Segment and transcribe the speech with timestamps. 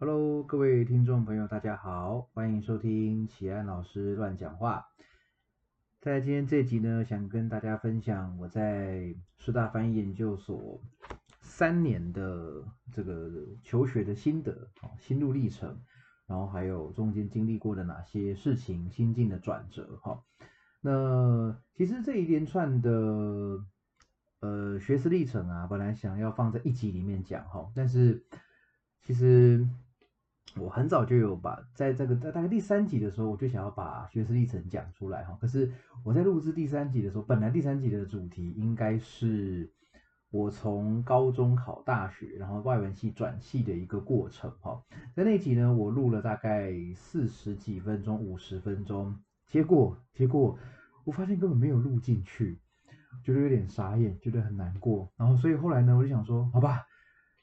[0.00, 4.88] Hello，各位听众朋友，大家好，欢迎收听启安老师乱讲话。
[6.00, 10.82] 在今天这集呢，想跟大家分享我在师大翻译研究所
[11.40, 13.30] 三年的这个
[13.62, 14.68] 求学的心得、
[14.98, 15.80] 心路历程，
[16.26, 20.00] 然后还有中间经历过的哪些事情、心境的转折。
[20.02, 20.20] 哈，
[20.80, 23.64] 那其实这一连串的
[24.40, 28.24] 呃学识历程啊，本来想要放在一集里面讲哈，但是
[29.00, 29.64] 其实。
[30.56, 35.36] 我很早就有把在这个在大概第三集的时候，我就想要把学识历程讲出来哈。
[35.40, 35.70] 可是
[36.04, 39.68] 我在录制第三集的时候，本来第三集的主题应该是
[40.30, 44.80] 我从高中考大学，然后外文系转系的一个过程哈。
[45.14, 49.18] 在那集呢，我录了大概四十几分钟、五十分钟，
[49.48, 50.56] 结果结果
[51.04, 52.60] 我发现根本没有录进去，
[53.24, 55.10] 觉得有点傻眼，觉得很难过。
[55.16, 56.86] 然后所以后来呢，我就想说，好吧，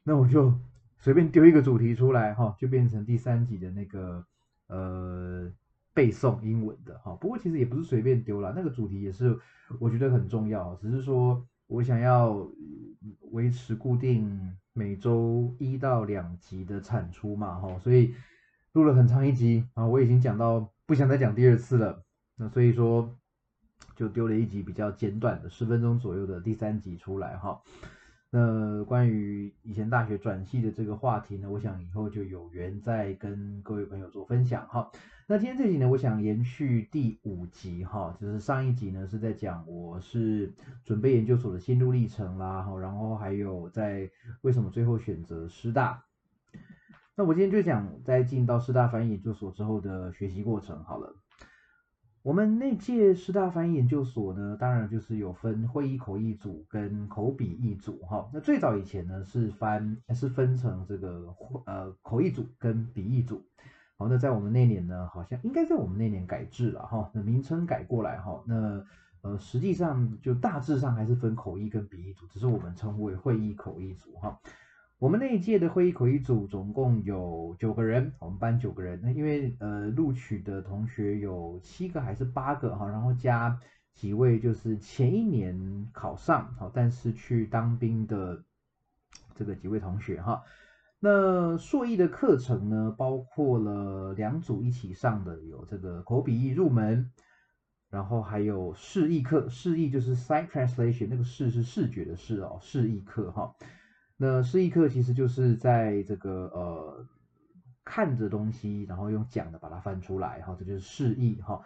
[0.03, 0.53] 那我就。
[1.01, 4.23] 随便丢一个主题出来哈，就变成第三集的那个
[4.67, 5.51] 呃
[5.95, 7.15] 背诵英文的哈。
[7.15, 9.35] 不过其实也不是随便丢了，那个主题也是
[9.79, 10.75] 我觉得很重要。
[10.75, 12.47] 只是说我想要
[13.31, 18.13] 维持固定每周一到两集的产出嘛哈，所以
[18.73, 22.03] 录了很长一集啊，我已经讲到不想再讲第二次了。
[22.35, 23.17] 那所以说
[23.95, 27.59] 就丢了一集比较简短的十分钟左右的第三集出来哈。
[28.33, 34.89] 那关于以前大学转系的这个话题呢，我想以后就有缘再跟各位朋友做分享哈。
[35.27, 40.53] 那今天这集呢，我想延续第五集哈，就是上一集呢是在讲我是
[40.85, 44.09] 准备研究所的心路历程啦，哈，然后还有在
[44.43, 46.05] 为什么最后选择师大。
[47.17, 51.20] 那我今天就讲在进到师大翻译研究所之后的学习过程好了。
[52.23, 58.29] 我们那届师大翻译研究所呢，当然就是有分会议口译组跟口笔译组哈。
[58.31, 63.43] 那最早以前呢是翻是分成这个呃口译组跟笔译组。
[63.97, 68.43] 好，那在我们那年呢，好像应该在我们那年改制了哈，那名称改过来哈。
[68.45, 68.85] 那
[69.23, 74.39] 呃实际上就大致上还是分口译跟笔译组，只是我们称为会议口译组哈。
[75.01, 79.01] 我们那一届的会议口译组总共有九个人，我们班九个人。
[79.01, 83.59] 那因为呃录取的同学有七个还是八个哈，然后加
[83.95, 88.43] 几位就是前一年考上好，但是去当兵的
[89.33, 90.43] 这个几位同学哈。
[90.99, 97.09] 那硕译的课程呢，包括了两组一起上的，有这个口笔译入门，
[97.89, 103.55] 然后还有示意课，示意就是 sight translation，那个视是视觉的视哦，示意课哈。
[104.23, 107.07] 那示意课其实就是在这个呃
[107.83, 111.59] 看着东西，然后用讲的把它翻出来，哈，这就是示意哈。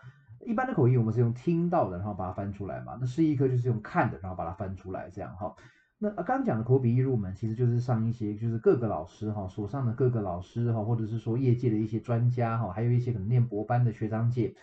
[0.45, 2.97] 一般的口译我们是用听到的，然后把它翻出来嘛。
[2.97, 5.53] 那示意课就是用看的，然后把它翻出来，这样哈。
[5.97, 14.55] 那刚刚讲的口笔译入门，其实就是上一些就是各个老师哈所上的各个老师哈，或者是说业界的一些专家哈，还有一些可能念博班的学长姐。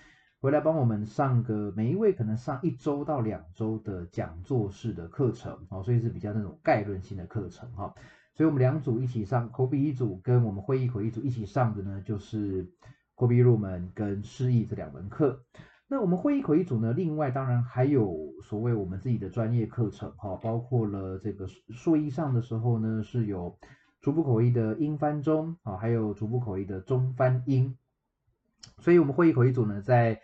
[0.43, 7.95] 回来帮我们上个每一位可能上一周到两周的讲座式的课程，哦，所以是比较那种概论性的课程哈。
[8.35, 12.69] 所以我们两组一起上，口笔一组跟我们会议口译组一起上的呢，就是
[13.15, 15.45] 口笔入门跟诗意这两门课。
[15.87, 23.57] 那我们会议口译组呢，另外当然还有所谓我们自己的专业课程哈，包括了这个硕一上的时候呢，是有
[24.01, 27.77] 逐步口译的英翻中啊，还有逐步口译的中翻英。
[28.79, 30.21] 所以我们会议口译组呢，在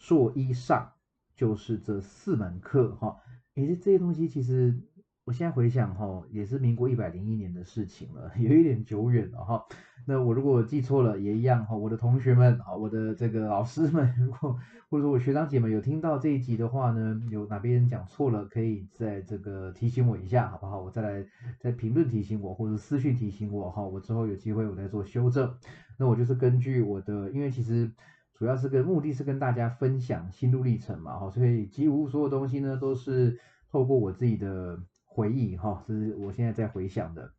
[0.00, 0.92] 硕一上
[1.36, 3.18] 就是这四门课哈，
[3.56, 4.80] 诶，这些东西其实
[5.26, 9.62] 我现在回想哈，也是民国一百零一年的事情了， 有一点久远了哈。
[10.06, 14.58] 那我如果记错了也一样哈，我的同学们啊，我的这个老师们， 如果
[14.88, 20.80] 或者说我学长姐们有听到这一集的话呢，有哪边讲错了，可以在这个提醒我一下，好不好？
[20.80, 21.26] 我再来
[21.60, 25.54] 在评论提醒我，或者私讯提醒我哈，我之后有机会我再做修正。
[25.98, 27.92] 那我就是根据我的，因为其实。
[28.40, 33.38] 主要是跟目的是跟大家分享心路历程嘛，哈，所以几乎所有东西呢都是
[33.70, 37.32] 透过我自己的回忆，哈，是我现在在回想的。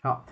[0.00, 0.24] 好，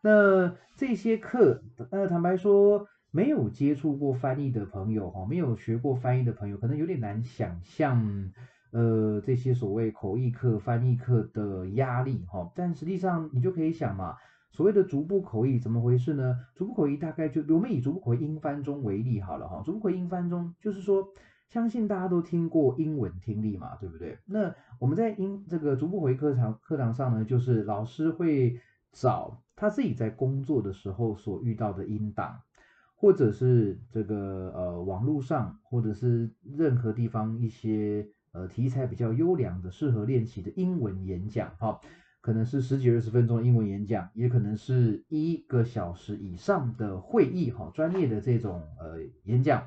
[0.00, 8.30] 那这些课，呃，坦白说，没有接触过翻译的朋友，哈，没有学过翻译的朋友，可能有点难想象，
[8.70, 14.14] 呃，这些所谓口译课、翻译课的压力，哈，但实际上你就可以想嘛。
[14.52, 16.38] 所谓的逐步口译怎么回事呢？
[16.54, 19.62] 逐步口译大概就我们以逐步口译英翻中为例好了哈。
[19.64, 21.08] 逐步口译英翻中就是说，
[21.48, 24.18] 相信大家都听过英文听力嘛，对不对？
[24.26, 28.60] 那我们在英这个逐步口译课堂课堂上呢，就是老师会
[28.92, 32.42] 找他自己在工作的时候所遇到的音档，
[32.94, 41.80] 或者是这个呃网络上或者是任何地方一些呃题材比较优良的适合练习的英文演讲哈。
[42.22, 49.66] 可能是十几二十分钟的英文演讲，也可能是一个小时以上的会议，哈，专业的这种呃演讲，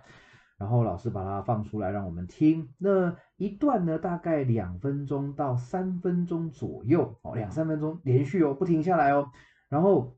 [0.57, 2.69] 然后老师把它放出来让我们听。
[2.77, 9.29] 那一段呢，大概两分钟到三分钟左右，哦，两三分钟连续哦，不停下来哦，
[9.67, 10.15] 然后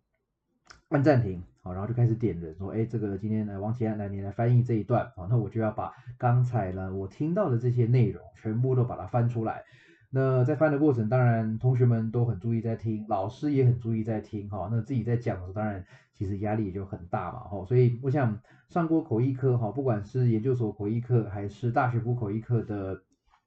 [0.90, 1.44] 按暂停。
[1.64, 9.64] 好，然后就开始点人说，哎，这个今天呢，王启安来，你来翻译这一段，好，那我就要把刚才呢我听到的这些内容全部都把它翻出来。
[10.18, 15.86] 那在翻的过程，当然同学们都很注意在听，老师也很注意在听，哈，那自己在讲的时候，当然
[16.16, 23.04] 其实压力也就很大嘛，哈，所以我想上过口译课，哈，不管是研究所口译课还是大学部口译课的，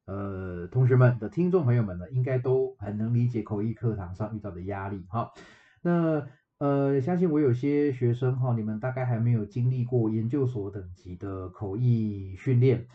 [0.06, 5.32] 呃，同学们的听众朋友们呢，应该都很能理解口译课堂上遇到的压力，哈，
[5.82, 6.24] 那。
[6.60, 12.86] 呃，相信我有些学生哈，你们大概还没有经历过研究所等级的口译训练，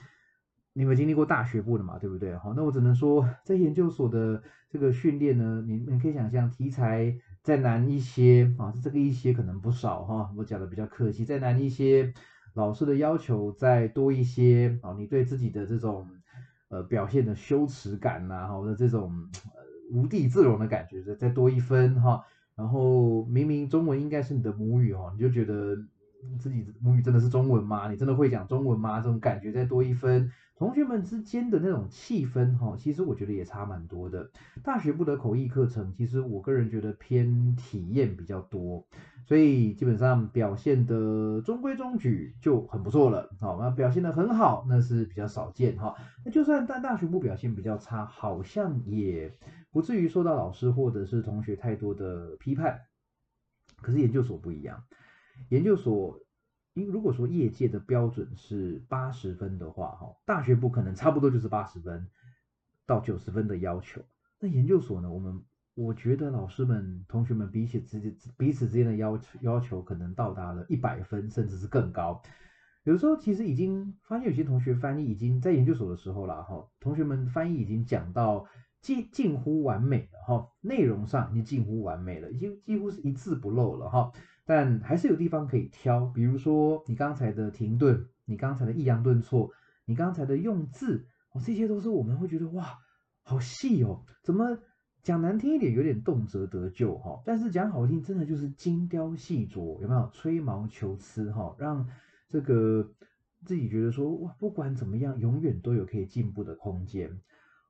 [0.77, 2.35] 你们经历过大学部的嘛，对不对？
[2.35, 12.13] 好，那我只能说，在研究所的这个训练呢，你你可以想象题材再难一些啊，这个一些可能不少哈，我讲的比较客气，再难一些，
[12.55, 16.05] 老师的要求再多一些啊，你对自己的这种
[16.67, 19.13] 呃表现的羞耻感呐，或者这种
[19.93, 22.21] 无地自容的感觉再再多一分哈。
[22.53, 25.77] 然后明明中文应该是你的母语哦，你就觉得
[26.37, 27.89] 自己母语真的是中文吗？
[27.89, 28.99] 你真的会讲中文吗？
[28.99, 34.31] 这种感觉再多一分，同学们之间的那种气氛哈，其实我觉得也差蛮多的。
[34.63, 38.87] 大学部的口译课程，其实我个人觉得偏体验比较多，
[39.25, 43.29] 所以基本上表现的中规中矩就很不错了。
[43.39, 45.95] 好，那表现的很好，那是比较少见哈。
[46.23, 49.31] 那就算在大学部表现比较差，好像也。
[49.71, 52.79] 不至于受到老师或者是同学太多的批判，
[53.81, 54.85] 可是研究所不一样。
[55.49, 56.17] 研究所，
[56.75, 62.07] 因如果说业界的标准是八十分的话，哈，大学部可能差不多就是八十分
[62.85, 64.01] 到九十分的要求。
[64.39, 65.09] 那研究所呢？
[65.09, 65.41] 我们
[65.73, 72.21] 我觉得老师们、同学们彼此之间彼此之间的要求要求可能到达了一百分，甚至是更高。
[72.83, 78.45] 有时候其实已经发现有些同学翻译已经在研究所的时候了，哈，同学们翻译已经讲到。
[78.81, 84.11] 近近乎完美了哈，内容上已经近乎完美了，已经几乎是一字不漏了哈。
[84.45, 89.51] 但还是有地方可以挑，比如说你刚才的停顿，你刚才的抑扬顿挫，
[89.85, 92.77] 你刚才的用字，哦，这些都是我们会觉得哇，
[93.23, 94.03] 好细哦。
[94.23, 94.57] 怎么
[95.01, 97.21] 讲难听一点，有点动辄得咎哈。
[97.25, 101.55] 但是讲好听，真的就是精雕细琢，有没有吹毛求疵哈？
[101.57, 101.87] 让
[102.29, 102.91] 这个
[103.43, 107.19] 自己觉得说哇，不管怎么样，永远都有可以进步的空间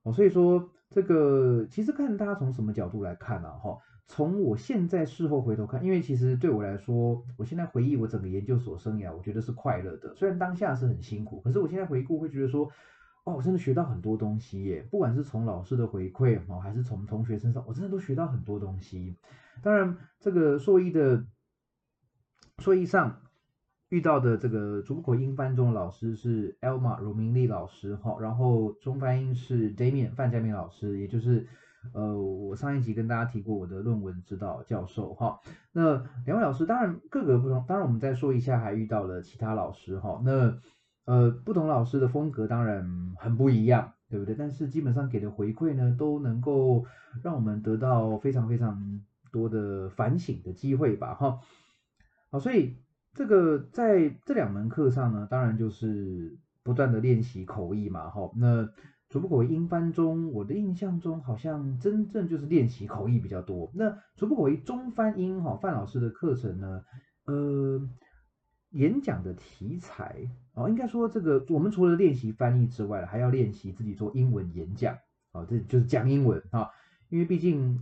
[0.04, 0.14] 哦。
[0.14, 0.70] 所以说。
[0.88, 3.50] 这个其实看大家从什么角度来看呢？
[3.58, 10.14] 哈，从我现在事后回头看，因为其实对我来说，我现在回忆我整个研究所生涯，我觉得是快乐的。
[10.16, 12.70] 虽然当下是很辛苦，可是我现在回顾会觉得说，
[13.24, 14.88] 哦，我真的学到很多东西耶！
[14.90, 19.16] 不管是从老师的回馈哦，还是从同学身上，我真的都学到很多东西。
[19.62, 21.26] 当然，这个硕一的
[22.60, 23.22] 硕一上。
[23.90, 31.48] 遇到的这个主口英翻中的老师是 Elma 荣明丽老师哈，然后中翻英是 Damian 范家明老师，也就是
[31.94, 35.40] 呃我上一集跟大家提过我的论文指导教授哈。
[35.72, 40.22] 那两位老师当然各个不同，当然我们再说一下还遇到了其他老师哈。
[40.24, 40.58] 那
[41.06, 44.36] 呃不同老师的风格当然很不一样，对不对？
[44.36, 46.86] 但是基本上给的回馈呢都能够
[47.24, 49.02] 让我们得到非常非常
[49.32, 51.40] 多的反省的机会吧哈。
[52.32, 52.78] 好，所以。
[53.18, 58.30] 这个在这两门课上呢，当然就是不断的练习口译嘛，哈。
[58.36, 58.68] 那
[59.16, 63.72] 主部口译英翻中，我的印象中好像真正就是练习口译比较多。
[63.74, 66.84] 那主部口译中翻英，哈，范老师的课程呢，
[67.24, 67.82] 呃，
[68.72, 74.98] 演讲的题材哦，应该说这个我们除了练习翻译之外，还要练习自己做英文演讲，
[75.32, 76.68] 啊，这就是讲英文啊，
[77.08, 77.80] 因为毕竟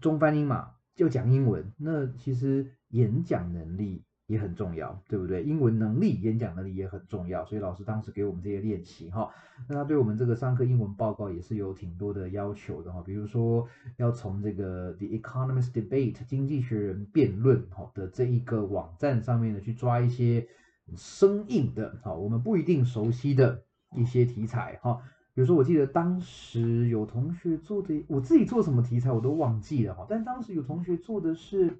[0.00, 4.02] 中翻英嘛，就讲英文，那其实演讲能力。
[4.26, 5.42] 也很重要，对不对？
[5.42, 9.28] 英文能力、演讲能力也很重要，所以老师当时给我们这些练习哈。
[9.68, 20.48] 那他对我们这个上课英文报告也是有挺多的要求的哈，比如说要从这个 The Economist Debate 经济学人辩论哈的这一个网站上面呢去抓一些
[20.96, 23.62] 生硬的哈，我们不一定熟悉的
[23.94, 25.02] 一些题材哈。
[25.34, 31.78] 比如说我记得当时有同学做的，我自己做什么题材我都忘记了哈，但当时有同学做的是。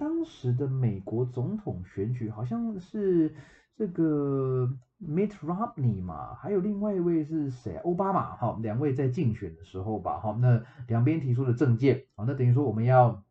[0.00, 3.34] 当时的美国总统选举好像是
[3.76, 4.66] 这个
[4.98, 7.76] Mitt Romney 嘛，还有另外一位是谁？
[7.84, 13.22] 奥巴马哈，两位在竞选的时候吧，哈，那两边提出的政见，好，那等于说我们要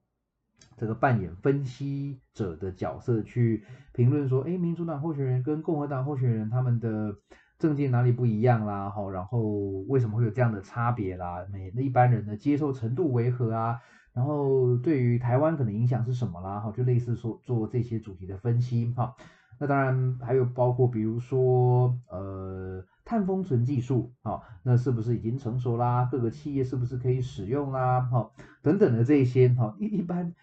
[0.78, 7.16] 这个扮演分析者的角色去评论说，哎，民主党候选人跟共和党候选人他们的
[7.58, 9.42] 证件哪里不一样啦，哈，然后
[9.88, 11.48] 为什么会有这样的差别啦？
[11.52, 13.80] 每一般人的接受程度为何啊？
[14.14, 16.60] 然后对于台湾可能影响是什么啦？
[16.60, 19.16] 哈，就类似说做这些主题的分析，哈。
[19.60, 26.08] 那当然还有包括比如说呃碳封存技术，哈，那是不是已经成熟啦？
[26.12, 28.02] 各个企业是不是可以使用啦？
[28.02, 30.34] 哈，等等的这些，哈，一一般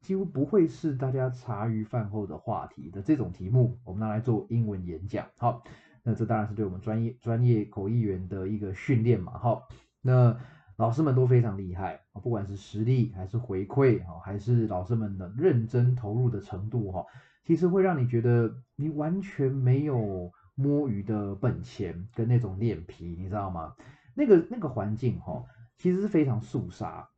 [0.00, 5.62] 几乎不会是大家茶余饭后的话题的这种题目，我们拿来做英文演讲，好。
[6.02, 9.62] 那这当然是对我们专业专业口译员的一个训练嘛，哈。
[10.00, 10.38] 那
[10.76, 17.04] 老师们都非常厉害啊，不管是实力还是回馈哈，还是老师们的认真投入的程度哈，
[17.42, 23.74] 其实会让你觉得你完全没有摸鱼的本钱跟那种脸皮，你知道吗？
[24.14, 25.44] 那个那个环境哈，
[25.76, 27.08] 其实是非常肃杀，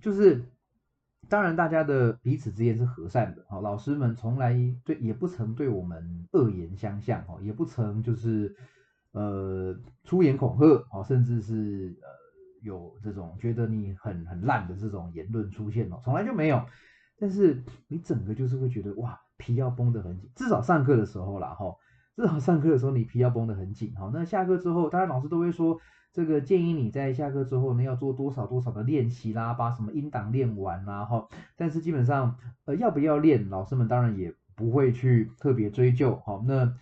[0.00, 0.44] 就是。
[1.28, 8.54] 当然，大家的彼此之间是和善的，哈，老师们从来对也不曾对我们恶言相向，哈，也不曾就是
[9.10, 12.08] 呃出言恐吓，哈，甚至是呃
[12.66, 16.66] 有这种觉得你很很烂的这种言论出现哦，从来就没有。
[17.18, 21.74] 但是你整个就是会觉得哇，皮要绷得很紧，至少上课的时候啦，哈，
[22.14, 24.10] 至少上课的时候你皮要绷得很紧，哈。
[24.12, 25.80] 那下课之后，当然老师都会说。
[26.12, 31.28] 这个建议你在下课之后呢，要做多少多少的练习啦，把什么音档练完啦，哈。
[31.56, 36.42] 但是基本上，呃，要不要练，老师们当然也不会去特别追究，哈。
[36.46, 36.72] 那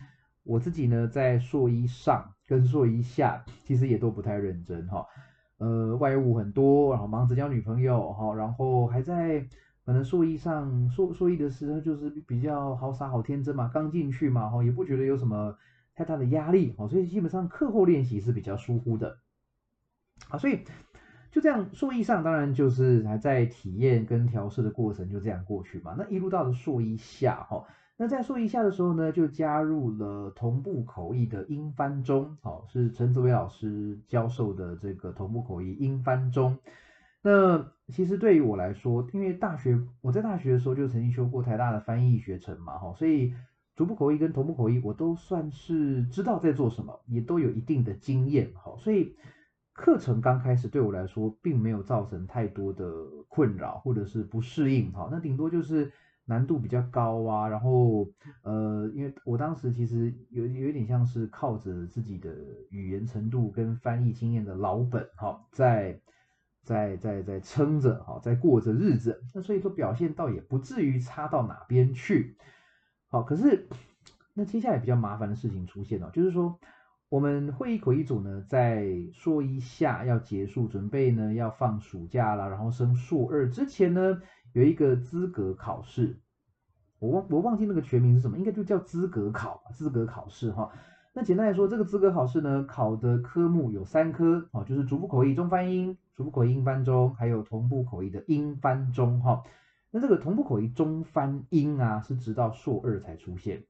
[0.45, 5.05] 我自己呢，在硕一上跟硕一下，其实也都不太认真，哈。
[5.59, 9.47] 呃，外务很多，然后忙着交女朋友，哈，然后还在
[9.85, 15.57] 可能硕一上硕硕一的时候，就是比较好傻好天真嘛，刚进去嘛，哈，也不觉得有什么
[15.95, 19.19] 太大的压力，哈，所以基本上课后练习是比较疏忽的。
[20.29, 20.65] 好，所以
[21.31, 25.95] 就这样，硕一上当然就是还在体验跟调试的过程，就这样过去嘛。
[25.99, 27.65] 那一路到了硕一下，哈，
[27.97, 36.59] 那在说一下的时候呢，就加入了同步口译的英翻中，好，是陈子伟老师教授的这个同步口译英翻中。
[37.23, 43.33] 那其实对于我来说，因为大学我在大学的时候就曾经修过台大的翻译学程嘛，哈，所以
[43.77, 49.15] 逐步口译跟同步口译我都算是知道在做什么，也都有一定的经验，哈，所以。
[49.77, 52.87] 课程刚开始对我来说，并没有造成太多的
[53.27, 55.91] 困扰或者是不适应，哈，那顶多就是
[56.27, 58.09] 难度比较高啊，然后
[58.43, 62.35] 呃，因为我当时其实有有一点像是靠着自己的
[62.71, 66.01] 语言程度跟翻译经验的老本，哈，在
[66.63, 72.37] 在在在撑着，哈，在过着日子，那所以说表现倒也不至于差到哪边去，
[73.09, 73.69] 好，可是
[74.33, 76.59] 那接下来比较麻烦的事情出现了，就是说。
[77.11, 84.21] 我们会议口译组呢，在硕一下要结束，准备呢要放暑假了，然后升硕二之前呢，
[84.55, 86.17] 有一个资格考试，
[87.01, 90.71] 我忘我忘记那个全名是什么，应该就叫资格考，资格考试哈。
[91.13, 99.43] 那简单来说，这个资格考试呢，考的科目有三科，哦，就是逐步口译中翻英、逐步口译英翻中，还有同步口译的英翻中哈。
[99.91, 103.65] 那这个同步口译中翻英啊，是直到硕二才出现。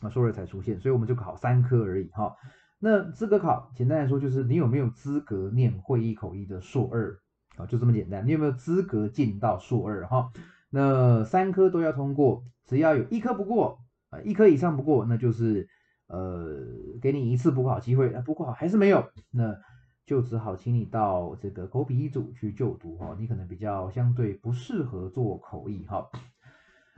[0.00, 2.36] 啊，硕二才出现，所以我们就考三科而已哈。
[2.78, 7.18] 那资格考简单来说就是你有没有资格念会议口译的硕二
[7.56, 8.26] 啊，就这么简单。
[8.26, 10.30] 你有没有资格进到硕二哈？
[10.70, 13.78] 那三科都要通过，只要有一科不过
[14.10, 15.68] 啊，一科以上不过，那就是
[16.08, 16.56] 呃
[17.00, 18.12] 给你一次补考机会。
[18.12, 19.56] 啊，补考还是没有，那
[20.04, 23.16] 就只好请你到这个口笔译组去就读哈。
[23.18, 26.08] 你可能比较相对不适合做口译哈。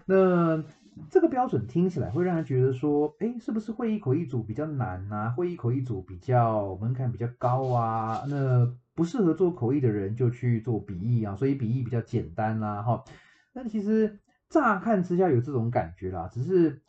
[0.07, 0.65] 那
[1.11, 5.31] 这个标准听起来会让人觉得说，哎，是不是会议口译组比较难啊？
[5.31, 8.25] 会议口译组比较门槛比较高啊？
[8.28, 13.05] 那不适合做口译的人就去做笔译啊，所以笔译比较简单啦，哈。
[13.52, 16.81] 但其实乍看之下有这种感觉啦，只是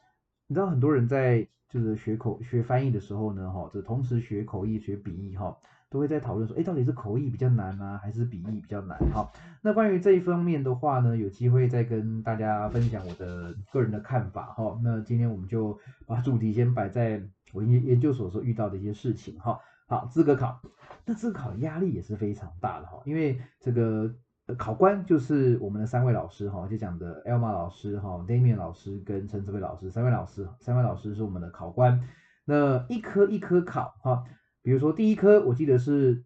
[0.48, 5.58] 你知道很多人在就是学口学翻译的时候呢，哈，这同时学口译学笔译，哈。
[5.90, 8.96] 都会在讨论说，哎，到底是口译比较难呢，还是笔译比较难？
[9.12, 14.54] 好，那关于这一方面的话呢，有机会再跟大家分享我的个人的看法。
[14.54, 17.20] 哈，那今天我们就把主题先摆在
[17.54, 19.40] 我研研究所所遇到的一些事情。
[19.40, 20.62] 哈，好，资格考，
[21.06, 24.14] 那资格考压力也是非常大的哈，因为这个
[24.60, 32.00] 考官就是我们的三位老师哈，就讲的 Elma 老师哈，Damian 老师跟陈志伟老师，三位老师，三位老师是我们的考官，
[32.46, 34.24] 那一科一科考哈。
[34.62, 36.24] 比如说第一科，我记得是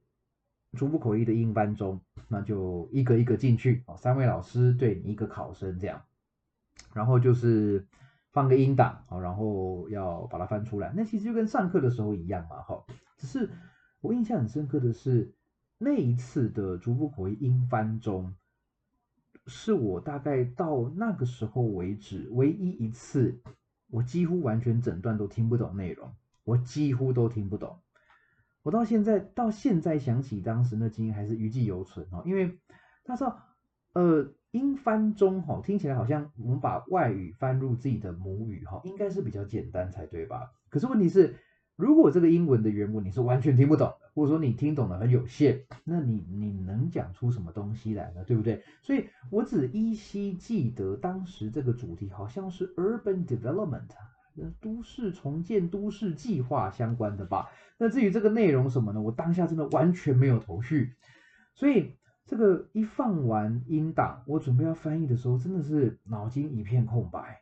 [0.75, 6.01] 逐步口译的英班中，那就一个一个进去哦，三位老师对你一个考生这样，
[6.93, 7.85] 然后就是
[8.31, 10.91] 放个音档哦，然后要把它翻出来。
[10.95, 12.83] 那其实就跟上课的时候一样嘛，哈，
[13.17, 13.49] 只是
[14.01, 15.33] 我印象很深刻的是
[15.77, 18.33] 那一次的逐步口译英翻中，
[19.45, 23.39] 是我大概到那个时候为止唯一一次，
[23.91, 26.11] 我几乎完全整段都听不懂内容。
[26.45, 27.79] 我几乎都听不懂。
[28.63, 32.57] 我到现在到现在想起当时那经验还是余悸犹存哦，因为
[33.03, 33.35] 他说，
[33.93, 40.49] 呃，英翻中哈，听起来好像我们把外语翻入自己的母语哈，应该是比较简单才对吧？
[40.69, 41.35] 可是问题是，
[41.75, 48.23] 如果这个英文的原文你是完全听不懂的，或者说你听懂的很有限，那你你能讲出什么东西来呢？
[48.23, 48.63] 对不对？
[48.81, 53.89] 所以我只依稀记得当时这个主题好像是 urban development。
[54.61, 57.49] 都市重建、都市计划相关的吧。
[57.77, 59.01] 那至于这个内容什么呢？
[59.01, 60.95] 我当下真的完全没有头绪。
[61.53, 67.41] 所以这个一放完音档，我准备要翻译的时候，真的是脑筋一片空白，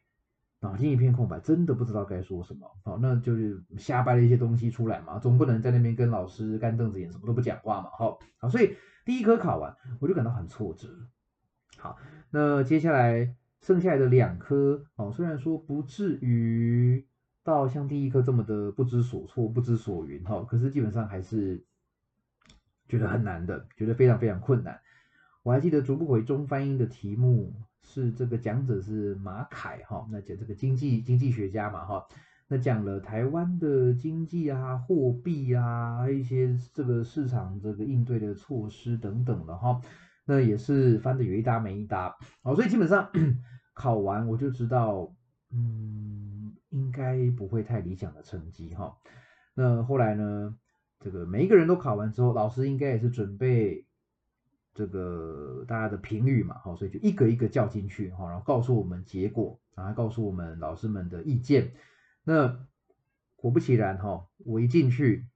[0.60, 2.68] 脑筋一片空白，真的不知道该说什么。
[2.84, 7.90] 好，那就是瞎掰了一些东西出来嘛，总不能在那边跟老师干瞪着眼，什么都不讲话嘛。
[7.98, 10.88] 好，好，所以第一科考完，我就感到很挫折。
[11.78, 11.98] 好，
[12.32, 13.36] 那接下来。
[13.62, 17.06] 剩下来的两科哦，虽然说不至于
[17.44, 21.64] 到像第一科这么的不知所措、不知所云哈，可是基本上还是
[22.88, 24.80] 觉得很难的，觉得非常非常困难。
[25.44, 27.54] 我还记得逐步回中翻译的题目
[27.84, 32.08] 是这个讲者是马凯哈，那讲这个经济经济学家嘛哈，
[32.48, 39.82] 那讲了台湾的经济啊、货币啊一些这个市场这个应对的措施等等的哈。
[40.32, 43.12] 那也是翻的有一搭没一搭，哦，所以基本上
[43.76, 45.14] 考完我就知道，
[45.50, 48.96] 嗯，应该不会太理想的成绩哈。
[49.54, 50.56] 那后来呢，
[51.02, 53.86] 这个每一个人都考完之后，老师应该也是准备
[54.74, 61.74] 这个大家的评语嘛，好，所以就一个一个叫进去哈，然后告诉我们结果，然后告诉我们老师们的意见。
[62.24, 62.58] 那
[63.36, 65.28] 果不其然哈，我一进去，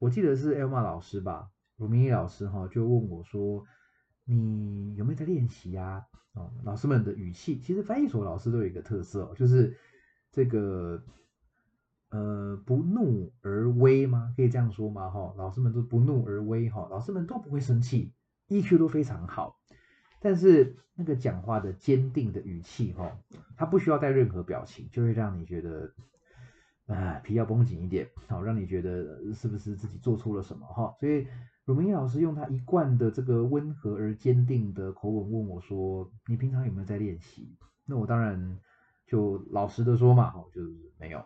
[0.00, 3.64] 我记得是 Elma 老师吧，鲁明义老师哈，就问我说。
[4.28, 6.04] 你有没有在练习呀？
[6.34, 9.74] 哦，老师们的语气，其实翻译所老师都有一个特色哦，就是
[10.32, 11.02] 这个
[12.10, 14.34] 呃不怒而威吗？
[14.36, 15.08] 可以这样说吗？
[15.08, 18.12] 哈，老师们都不怒而威哈，老师们都不会生气
[18.48, 19.58] ，EQ 都非常好，
[20.20, 23.16] 但是那个讲话的坚定的语气哈，
[23.56, 25.94] 他不需要带任何表情，就会让你觉得
[26.86, 31.26] 啊皮要绷紧一点，好让你觉得是不是自己做错了什么哈，所以。
[31.66, 38.60] 鲁明义老师用他一贯的这个温和而坚定的口吻问我说：“你平常有没有在练习？”那我当然
[39.04, 41.24] 就老实的说嘛，就是没有，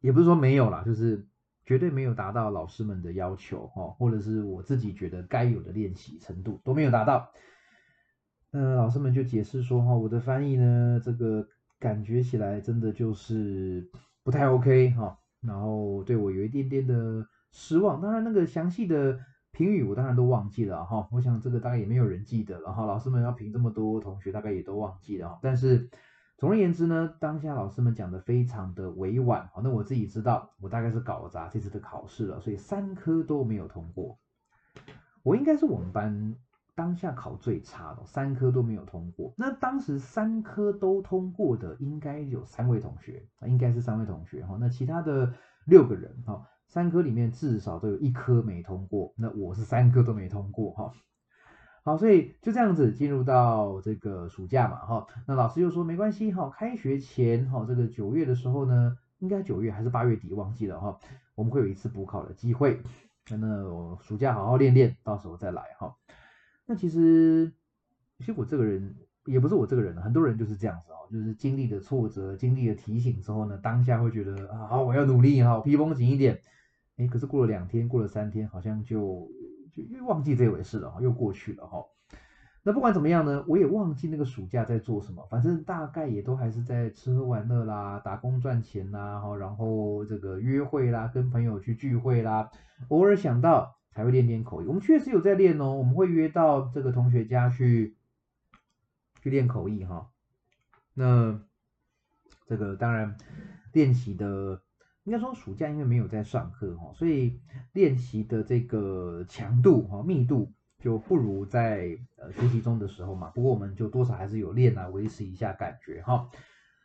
[0.00, 1.28] 也不是说没有啦，就是
[1.64, 7.30] 绝对没有达到老师们的要求，哈，或者是我自己觉得该有的练习程度都没有达到。
[8.50, 11.46] 呃，老师们就解释说，哈，我的翻译呢，这个
[11.78, 13.88] 感觉起来真的就是
[14.24, 17.24] 不太 OK，哈，然后对我有一点点的。
[17.50, 19.18] 失望，当然那个详细的
[19.52, 25.38] 评语我当然都忘记了哈，我想这个大概也没有人记得，了哈老师们要评这么多，同学大概也都忘记了。
[25.42, 25.90] 但是
[26.36, 34.18] 总而言之呢，当下老师们讲的非常的委婉，好，那我自己知道我大概是搞砸这次的考试了，所以三科都没有通过。
[35.24, 36.36] 我应该是我们班
[36.76, 39.34] 当下考最差的，三科都没有通过。
[39.36, 45.32] 那当时三科都通过的应该有三位同学，应该是三位同学哈，那其他的
[45.64, 46.46] 六个人哈。
[46.68, 50.92] 三科里面至少都有一科没通过，那我是三科都没通过哈。
[51.82, 55.06] 好，所以就这样子进入到这个暑假嘛哈。
[55.26, 60.98] 那老师又说没关系哈，开学前哈，这个九月的时候呢，应该九月还是八月底忘记了哈，
[61.34, 62.82] 我们会有一次补考的机会。
[63.30, 65.96] 那我暑假好好练练，到时候再来哈。
[66.66, 67.50] 那其实
[68.18, 76.38] 其实我这个人也不是我这个人，很多人就是这样子哦，就是经历了挫折，经历了提醒之后呢，当下会觉得啊，我要努力哈，皮绷紧一点。
[76.98, 79.30] 哎，可是过了两天，过了三天，好像就
[79.72, 81.84] 就又忘记这回事了，又过去了哈。
[82.64, 92.50] 那不管怎么样呢，我也忘记那个暑假在做什么，反正大概也都还是在吃喝玩乐啦，打工赚钱啦，哈，然后这个约会啦，跟朋友去聚会啦，
[92.88, 94.66] 偶尔想到才会练练口语。
[94.66, 97.96] 我们确实有在练哦，我们会约到这个同学家去
[99.22, 100.10] 去练口译哈。
[100.94, 101.40] 那
[102.44, 103.16] 这个当然
[103.72, 104.60] 练习的。
[105.08, 107.40] 应该说暑假因为没有在上课哈，所以
[107.72, 113.30] 练习的这个强度哈密度就不如在呃学习中的时候嘛。
[113.30, 116.30] 不过我们就多少还是有练啊，维持一下感觉哈。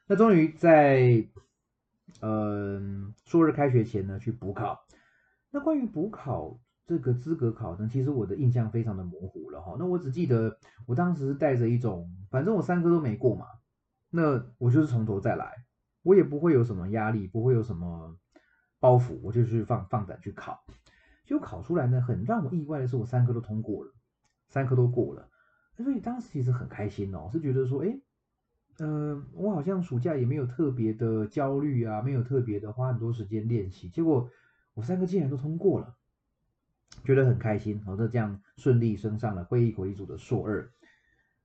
[0.07, 1.27] 那终于在
[2.21, 4.79] 嗯初日开学前呢去补考。
[5.51, 9.75] 那关于补考这个资格考呢，其实我的印象非常的模糊了哈。
[9.77, 13.47] 那我只记得我当时带着一种，反正我三科都没过嘛，
[14.09, 15.62] 那我就是从头再来。
[16.03, 18.17] 我也不会有什么压力，不会有什么
[18.79, 20.63] 包袱，我就去放放胆去考。
[21.25, 23.91] 结果考出来呢，很让我意外的是，我三科都通过了，
[24.49, 25.29] 三科都过了。
[25.77, 27.97] 所以当时其实很开心哦，是觉得说，哎，
[28.79, 34.29] 嗯，我好像暑假也没有特别的焦虑啊，没有特别的花很多时间练习，结果
[34.73, 35.95] 我三个竟然都通过了，
[37.05, 40.69] 觉得很开心，好，就这样顺利升上了会议口译组的硕二。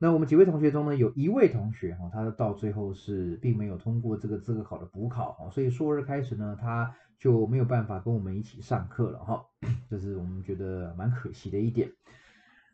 [0.00, 9.44] 那我们几位同学中呢，有一位同学哈，他到最后是并没有通过这个资格考的补考哈，所以硕二开始呢，他就没有办法跟我们一起上课了哈，
[9.90, 11.90] 这是我们觉得蛮可惜的一点。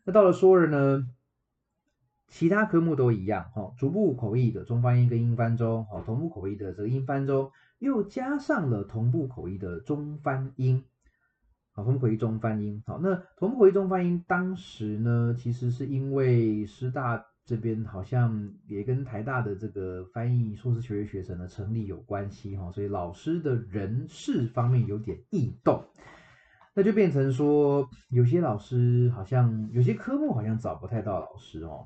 [0.03, 1.09] 那到了硕二呢，
[2.27, 10.83] 其他科目都一样哈，逐步口译的中翻英跟英翻中，哈，同步口译的这个英翻中，又加上了同步口译的中翻英。
[11.75, 12.81] 好，同步口译中翻英。
[12.87, 25.83] 好，那同步口译中翻英，当时呢，其实是因为师大这边好像也跟台大的这个翻译硕士学位学程的成立有关系哈，所以老师的人事方面有点异动，
[26.73, 31.85] 那就变成说有些老师好像有些科目好像找不太到老师哦，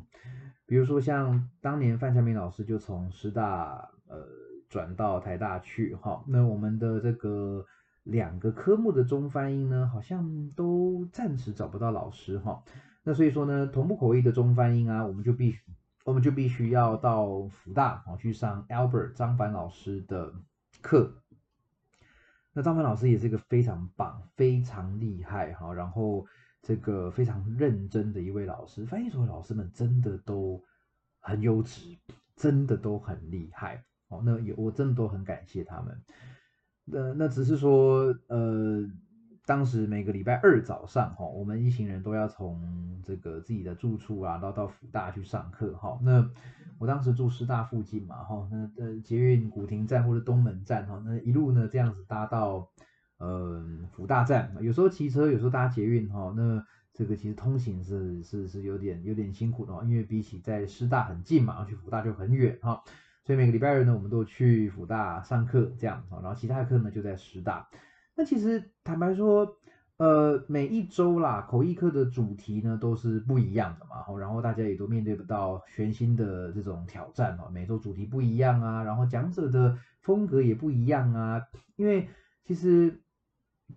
[0.68, 4.24] 比如说像当年范家明老师就从师大呃
[4.70, 7.66] 转到台大去哈，那我们的这个。
[8.12, 12.64] 两个科目的中翻英呢，好像都暂时找不到老师哈。
[13.04, 15.62] 那所以说呢，同步口译的中翻英啊，我们就必须，
[16.04, 20.34] 我们就必须要到福大啊去上 Albert 张凡老师的
[20.82, 21.22] 课。
[22.52, 26.26] 那张凡老师也是一个非常棒、非常厉害哈，然后
[26.62, 28.86] 这个非常认真的一位老师。
[28.86, 30.62] 翻译所的老师们真的都
[31.20, 31.98] 很优质，
[32.36, 34.22] 真的都很厉害哦。
[34.26, 36.02] 那也我真的都很感谢他们。
[36.92, 38.86] 那那只是说，呃，
[39.46, 46.00] 当时每个礼拜二早上，哈，我们一行人都要从这个自己的住处啊，到到福大去上课，哈。
[46.04, 46.30] 那
[46.78, 52.70] 我当时住师大附近嘛，哈，那呃捷运古亭站或者东门站，哈，那一路呢这样子搭到，
[53.18, 62.82] 呃，福大站，有时候骑车，有时候搭捷运，哈，那这个其实通行是是是有点有点辛苦的，因为比起在师大很近嘛，去福大就很远，哈。
[63.30, 67.70] 所以每个礼拜日呢，我们都去辅大上课，这样啊，然后其他的课呢就在师大。
[68.16, 69.56] 那其实坦白说，
[69.98, 81.40] 呃，每一周啦，口译课的主题呢都是不一样的嘛，然后大家也都面对不到全新的这种挑战哦，每周主题不一样啊，然后讲者的风格也不一样啊。
[81.76, 82.10] 因为
[82.44, 83.00] 其实，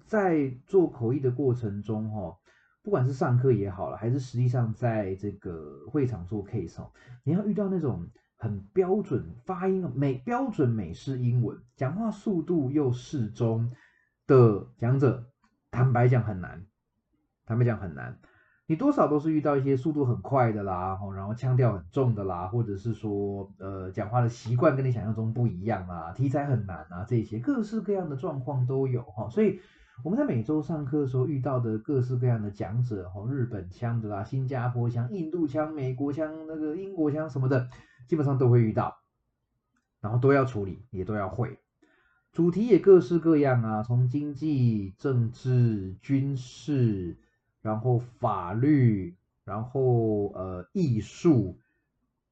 [0.06, 2.38] 在做口译的过程中，哈，
[2.82, 6.90] 不管是上课也好了，还是实际上在这个会场做 case 哦，
[7.22, 8.08] 你要遇到那种。
[8.42, 13.70] 很标准发音美标准美式英文，讲话速度又适中
[14.26, 15.24] 的讲者，
[15.70, 16.66] 坦白讲很难，
[17.46, 18.18] 坦白讲很难。
[18.66, 29.28] 你多少都是遇到一些速度很快的啦，然后腔调很重的啦，或者是说呃讲话的习惯跟你想象中不一样啊，题材很难啊，这些各式各样的状况都有哈。
[29.28, 29.60] 所以
[30.02, 37.68] 我们在每周上课的时候遇到的各式各样的讲者，哈，日本腔的啦，新加坡腔、印度腔、美国腔、那个英国腔什么的。
[38.06, 38.98] 基本上都会遇到，
[40.00, 41.58] 然后都要处理，也都要会。
[42.32, 47.18] 主题也各式各样啊，从经济、政治、军事，
[47.60, 51.58] 然后法律，然后呃艺术，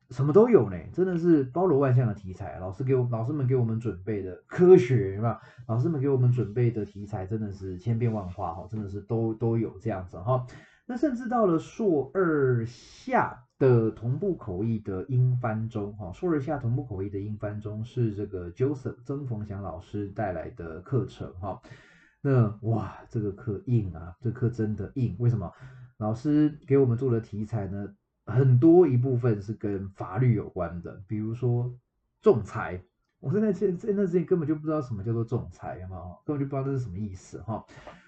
[0.08, 2.58] 什么都有呢，真的是包罗万象的题材。
[2.58, 5.42] 老师给我老师们给我们准备的科学，是吧？
[5.66, 10.46] 老师们给我们准备的题材真的是千变万化哈，真的是都都有这样子哈。
[10.86, 13.44] 那甚至到了硕二下。
[13.60, 21.60] 的同步口译的英翻中，哈，说一下同步口译的英翻中是这个 Joseph 曾逢祥老师带来的课程，哈，
[22.22, 25.52] 那哇，这个课硬啊，这课真的硬，为什么？
[25.98, 27.86] 老师给我们做的题材呢，
[28.24, 31.70] 很多一部分是跟法律有关的，比如说
[32.22, 32.82] 仲裁，
[33.18, 37.62] 我在那在在那之前根本就不知道什么叫做仲裁，哈，根本就不知道这是什么意思，哈，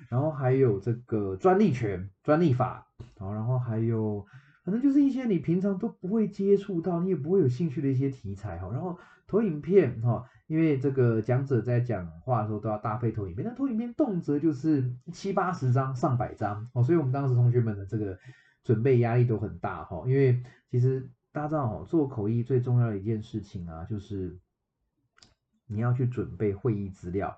[0.08, 2.86] 然后还有这个专利权、专利法，
[3.18, 4.26] 好，然后还有。
[4.64, 8.70] 可能就是一些你平常都不会接触到，你也不会有兴趣的一些题材哈。
[8.72, 18.18] 然后投影片哈，因为这个讲者在讲话的时候都要搭配投影片，那投影片动辄就是七八十张、上百张哦，所以我们当时同学们的这个
[18.62, 20.04] 准备压力都很大哈。
[20.06, 24.38] 因为其实大家知道哦，做口译最重要的一件事情啊，就是
[25.66, 27.36] 你要去准备会议资料。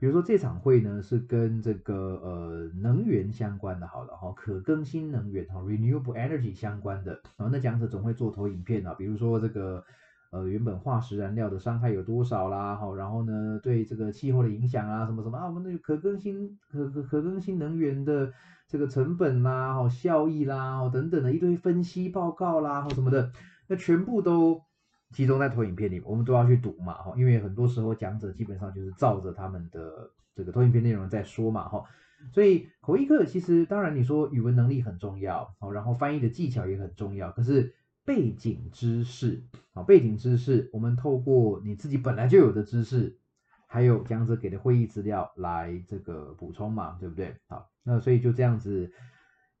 [0.00, 9.84] 比如说这场会呢是跟这个呃能源相关的，好了哈，可更新能源哈，renewable energy 相关的，然后那讲者总会做投影片啊，比如说这个
[10.30, 18.32] 呃原本化石燃料的伤害有多少啦，哈，然后呢对这个气候的影响啊，什么什么啊，我们那可更新可可可更新能源的
[18.66, 23.30] 这个成本啦，哈，效益啦，哦等等的一堆分析报告啦，或什么的，
[23.68, 24.62] 那全部都。
[25.10, 31.84] 集中在投影片里，我们都要去读嘛，哈，因为很多时候讲者基本上就是照着他们的这个投影片内容在说嘛，哈，
[32.32, 39.42] 所以口译课其实当然你说语文能力很重要，好，然后翻译的技巧也很重要，可是背景知识
[39.72, 43.18] 啊，背景知识，我们透过你自己本来就有的知识，
[43.66, 47.36] 还有讲者给的会议资料来这个补充嘛，对不对？
[47.48, 48.92] 好，那所以就这样子，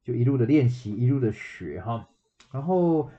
[0.02, 2.08] 就一路的练习，一路的学哈，
[2.52, 3.10] 然后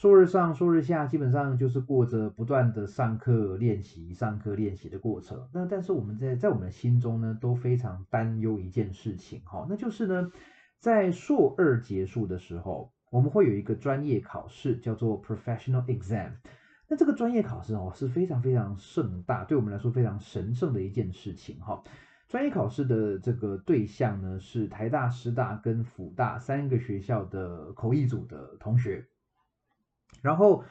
[0.00, 5.46] 说日上说日下，基本上就是过着不断的上课练习、上课练习的过程。
[5.52, 10.32] 那但是我们在在我们心中呢，都非常担忧一件事情哈，那就是呢，
[10.78, 12.90] 在硕二结束的时候。
[13.10, 16.30] 我们会有一个专业考试，叫做 Professional Exam。
[16.88, 21.82] 那这个专业考试哦是非常非常盛大，对我们来说非常神圣的一件事情哈。
[22.26, 29.04] 专业考试的这个对象呢是台大、师大跟辅大三个学校的口译组的同学。
[30.22, 30.64] 然后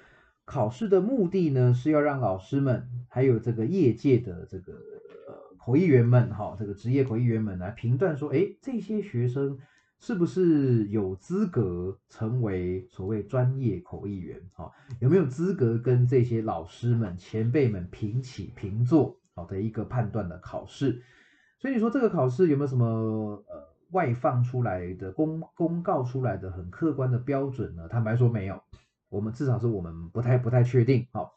[0.45, 4.73] 考试的目的呢是要让老师们还有这个业界的这个
[5.27, 9.57] 呃口译员们哈，这个职业口译员们来评断说，哎，这些学生。
[10.01, 14.39] 是不是有资格成为所谓专业口译员？
[14.53, 19.19] 哈，有没有资格跟这些老师们、前辈们平起平坐？
[19.35, 21.03] 好的一个判断的考试。
[21.59, 27.89] 所以你说这个考试有没有什么呃外放出来的公公告出来的很客观的标准呢？
[27.89, 28.63] 坦白说没有，
[29.09, 31.07] 我们至少是我们不太不太确定。
[31.11, 31.33] 好，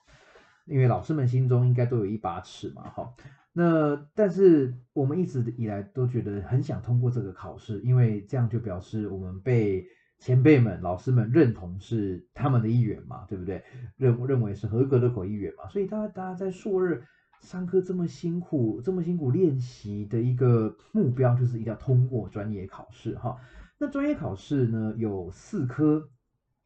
[0.67, 2.83] 因为老师们心中应该都有一把尺嘛。
[2.91, 3.15] 哈。
[3.53, 9.87] 那但是我们一直以来都觉得很想通过这个考试，因为这样就表示我们被
[10.19, 13.63] 前辈们、老师们认同是他们的一员嘛，对不对？
[13.97, 17.05] 认认为是合格的口译员嘛，所以大家大家在硕日
[17.41, 23.37] 上课这么辛苦、这么辛苦练习的一个目标，就是一定要通过专业考试哈。
[23.79, 26.09] 那专业考试呢有四科，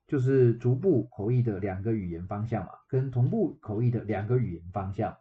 [0.07, 5.17] 就是逐步口译的两个语言方向嘛，跟同步口译的两个语言方向。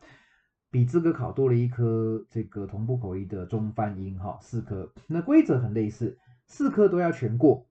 [0.71, 4.91] 比资格考多了一科，这个同步口译的中翻英哈，四科。
[5.07, 6.17] 那规则很类似，
[6.47, 7.65] 四科都要全过，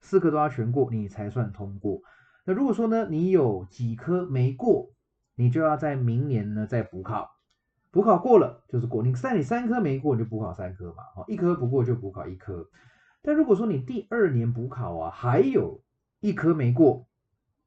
[0.00, 2.00] 四科都要全过，你才算通过。
[2.44, 4.92] 那如果说呢，你有几科没过，
[5.34, 7.28] 你就要在明年呢再补考，
[7.90, 9.02] 补考过了就是过。
[9.02, 12.68] 你三你三科没过，你就补考三科嘛，好，一科不过就补考一科。
[13.20, 15.82] 但如果说你第二年补考啊，还有
[16.24, 17.06] 一科没过。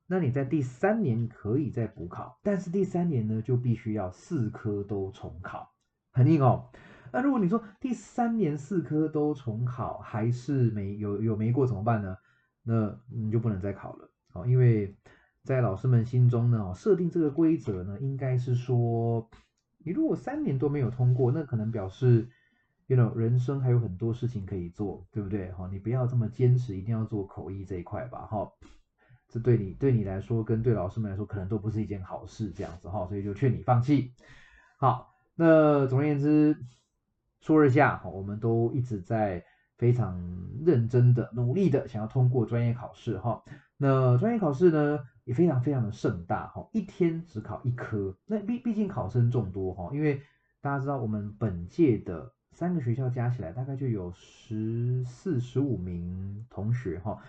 [0.07, 5.71] 那你在第三年可以再补考，但是第三年呢就必须要四科都重考，
[6.11, 6.71] 很硬哦。
[7.13, 12.17] 那如果你说第三年四科都重考还是没有有没过怎么办呢？
[12.63, 14.97] 那你就不能再考了，好，因为
[15.43, 19.29] 在老师们心中呢，设定这个规则呢，应该是说，
[19.85, 22.27] 你如果三年都没有通过，那可能表示
[22.87, 25.51] ，you know，人生还有很多事情可以做，对不对？
[25.51, 28.51] 哈，你不要这么坚持，一定要做口译这一块吧，哈。
[29.29, 34.13] 这对你对你来说，跟对老师们来说，可能都不是一件好事，这样子哈，所以就劝你放弃。
[34.77, 36.57] 好，那总而言之，
[37.41, 39.43] 说一下，我们都一直在
[39.77, 40.17] 非常
[40.65, 43.43] 认真的、努力的想要通过专业考试哈。
[43.75, 48.17] 那专业考试呢，也非常非常的盛大哈，一天只考一科。
[48.25, 50.21] 那毕毕竟考生众多哈，因为
[50.61, 57.21] 大家知道，我们本届的三个学校加起来，大概就有十四、十五名同学哈。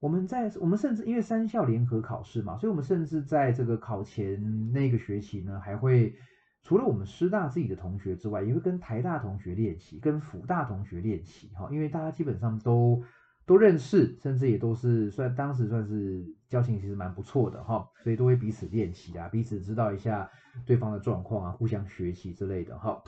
[0.00, 6.16] 我们在我们甚至因为三校联合考试嘛，所以我们甚至在这个考前那个学期呢，还会
[6.62, 13.04] 除了我们师大自己的同学之外，也会跟台大同学练习，跟辅大同学练习哈，因为大家基本上都
[13.44, 20.30] 都认识，甚至也都是算当时算是交情其实蛮不错的哈，所以都会彼此练习啊，彼此知道一下
[20.64, 23.04] 对方的状况啊，互相学习之类的哈。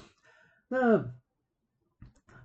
[0.69, 1.03] 那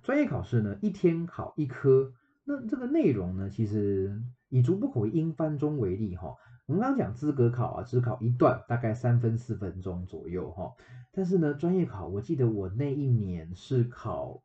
[0.08, 4.18] 专业考试呢，一天考一科，那这个内容呢，其实。
[4.48, 10.72] 以逐步口译英翻中为例，哈，我们刚刚讲资格考啊，只考一段，大概三分四分钟左右，哈。
[11.12, 14.42] 但是呢，专业考，我记得我那一年是考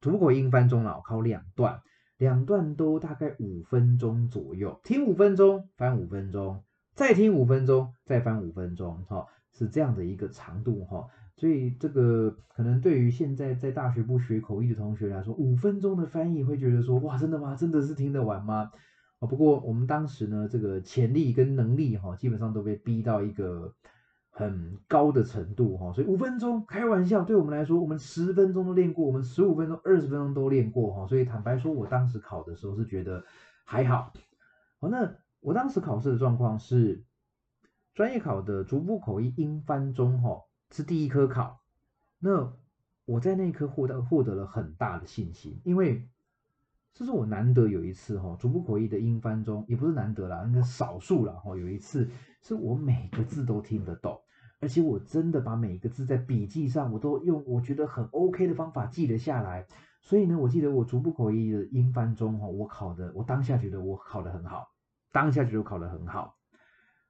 [0.00, 1.80] 逐步口译英翻中了，考两段，
[2.16, 6.64] 两段都大概五分钟左右，听五分钟，翻五分钟，
[6.96, 11.06] 再听五分钟，再翻五分钟，哈，是这样的一个长度，哈。
[11.36, 17.56] 所以这个可能对于现在在大学部学口译的同学来说，五分钟的翻译会觉得说，哇，真的吗？
[17.56, 18.70] 真的是听得完吗？
[19.20, 23.74] 不过我们当时呢，这个潜力跟能力哈，基本上都被逼到一个
[24.28, 33.24] 很高的程度哈，所以五分钟开玩笑，对我们来说，我们十分钟都练过，我们十五分钟、二十分钟都练过哈，所以坦白说，我当时考的时候是觉得
[33.64, 34.12] 还好。
[34.78, 37.02] 好，那我当时考试的状况是，
[37.94, 40.42] 专业考的逐步口译英翻中哈
[40.74, 41.60] 是第一科考，
[42.18, 42.52] 那
[43.04, 46.08] 我在那一科获得获得了很大的信心，因为。
[46.96, 51.56] 这是我难得有一次哈，逐步口译的英翻中，也不是难得啦，应该少数了哈。
[51.56, 52.08] 有一次
[52.40, 54.16] 是我每个字都听得懂，
[54.60, 59.66] 而且我真的把每一个字在笔记上，我都用我觉得很 OK 的方法记了下来。
[60.02, 64.68] 所以呢，我记得我逐步口译的英翻中哈，我考的，我当下觉得我考得很好，
[65.10, 66.36] 当下觉得考得很好。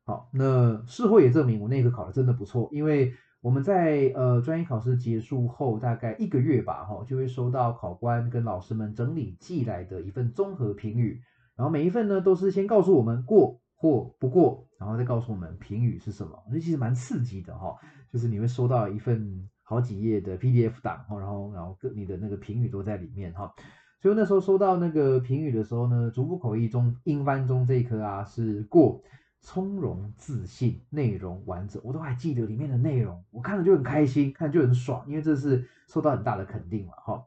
[0.05, 3.12] 好，那事后也证明我那科考的真的不错，因为
[3.44, 11.20] 我们在呃专业考试结束后大概一个月吧，哈，就会收到考官跟老师们整理寄来的一份综合评语，
[11.54, 17.76] 然后每一份呢都是先告诉我们过或不过，然后再告诉我们评语是什么，那其实蛮刺激的哈，
[18.11, 23.52] 就是你会收到一份好几页的 PDF 档，然后然后各你的那个评语都在里面哈。
[24.00, 29.02] 所以那时候收到那个评语的时候呢，逐步口译中英翻中这一科啊是过，
[29.44, 37.26] 从容自信，内容完整，我都还记得里面的内容，我看了就很开心，看就很爽，因为这是受到很大的肯定了，哈。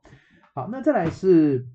[0.53, 1.67] 好，那再来是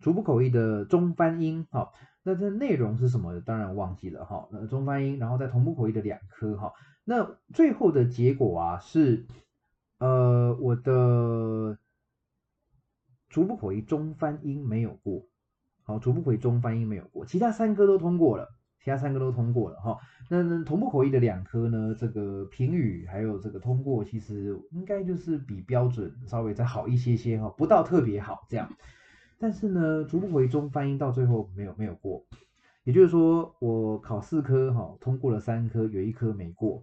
[0.00, 3.40] 逐步口译的中翻英，好，那这内容是什么？
[3.40, 4.46] 当然忘记了，哈。
[4.52, 6.72] 那中翻英，然后在同步口译的两科，哈。
[7.04, 9.26] 那最后的结果啊是，
[9.98, 11.78] 呃，我的。
[13.30, 15.24] 逐步口译中翻英没有过，
[15.84, 19.98] 好，逐步口译中翻英没有过，其他三科都通过了，其他三科都通过了哈。
[20.28, 28.68] 那同步口译的两科呢，这个评语还有这个通过，其实应该就是比标准稍微再好一些些哈，不到特别好这样。
[29.38, 32.24] 但是呢，逐步回中翻译到最后没有没有过，
[32.84, 36.82] 也就是说我考四科哈，通过了三科，有一科没过。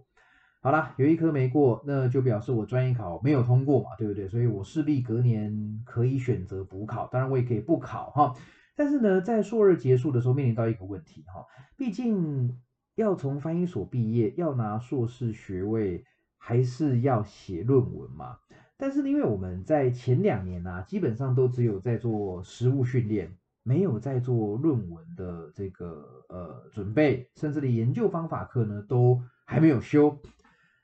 [0.60, 4.28] 好啦，有一科没过，那就表示我专业考没有通过嘛，对不对？
[4.28, 8.34] 所以我势必隔年可以选择补考，当然我也可以不考哈。
[8.78, 11.44] 但是呢，在硕二结束的时候面临到一个问题哈，
[11.76, 12.56] 毕竟
[12.94, 16.04] 要从翻译所毕业，要拿硕士学位，
[16.36, 18.38] 还是要写论文嘛。
[18.76, 30.16] 但是因为我们在前两年啊，基本上都只有在做实务训练，没有在做论文的这个呃准备，甚至连研究方法课呢都还没有修。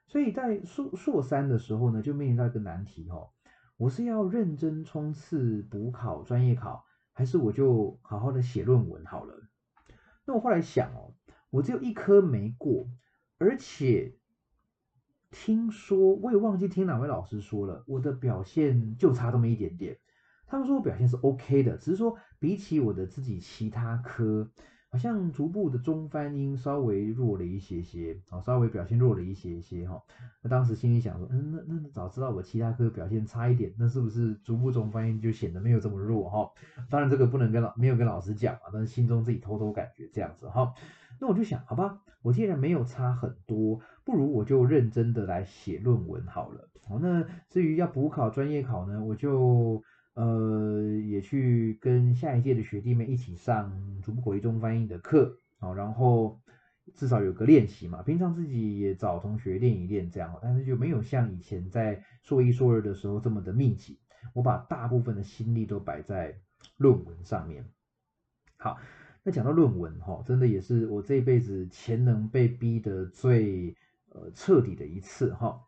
[0.09, 3.29] 所以在硕硕三的时候呢，就面临到一个难题哦，
[3.77, 9.49] 我是要认真冲刺补考专业考，还是我就好好的写论文好了？
[10.27, 11.15] 那我后来想哦，
[11.49, 12.89] 我只有一科没过，
[13.39, 14.17] 而且
[15.31, 19.99] 听说我也忘记听哪位老师说了，我的表现就差那么一点点。
[20.47, 24.51] 他们说我表现是 OK 的，只是说比起我的自己其他科。
[24.95, 30.01] 好像逐步的中翻音稍微弱了一些些，啊，稍微表现弱了一些些哈。
[30.41, 36.49] 那当时心里想说，嗯，那那早知道我其他科表现差一点，那是不是逐步中翻音就显得没有这么弱哈？
[36.89, 40.73] 当然这个不能跟老没有跟老师讲啊，但是心中自己偷偷感觉这样子哈。
[41.21, 46.69] 那我就想，好吧，我既然没有差很多，不如我就认真的来写论文好了。
[46.87, 49.83] 好，那至于要补考专业考呢，我就。
[50.15, 56.41] 呃，也去跟下一届的学弟妹一起上逐步口译中翻译的课，好，然后
[56.95, 58.01] 至少有个练习嘛。
[58.01, 63.99] 平常自己也找同学练一练这样，但是就没有像以前在硕一硕二的时候这么的密集。
[64.35, 66.39] 我把大部分的心力都摆在
[66.77, 67.65] 论文上面。
[68.57, 68.79] 好，
[69.25, 73.75] 那讲到论文哈，真的也是我这一辈子潜能被逼的最
[74.11, 75.61] 呃彻底的一次哈。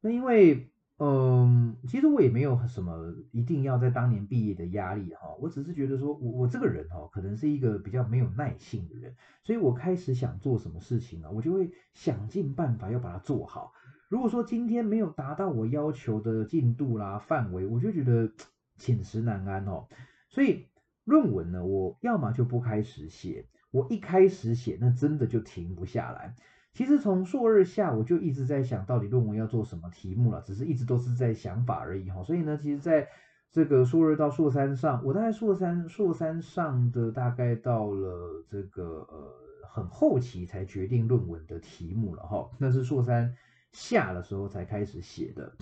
[0.00, 0.71] 那因为。
[1.04, 13.72] 嗯，其实我也没有什么一定要在当年毕业的压力哈，我只是觉得说我我这个人哈，可能是一个比较没有耐性的人，所以我开始想做什么事情呢，我就会想尽办法要把它做好。
[14.08, 18.30] 如果说今天没有达到我要求的进度啦范围，我就觉得
[18.76, 19.88] 寝食难安哦。
[20.28, 20.68] 所以
[21.02, 26.36] 论文呢，我要么就不开始写，我一开始写，那真的就停不下来。
[26.74, 32.22] 其实从硕二下我就一直在想到底论文要做什么题目了，只是一直都是在想法而已哈。
[32.22, 33.06] 所以呢，其实在
[33.50, 42.48] 这个硕二到硕三上，我大概硕三硕三上的大概到了这个呃很后期才决定论文的题目了哈。
[42.58, 43.36] 那是硕三
[43.72, 45.52] 下的时候才开始写的。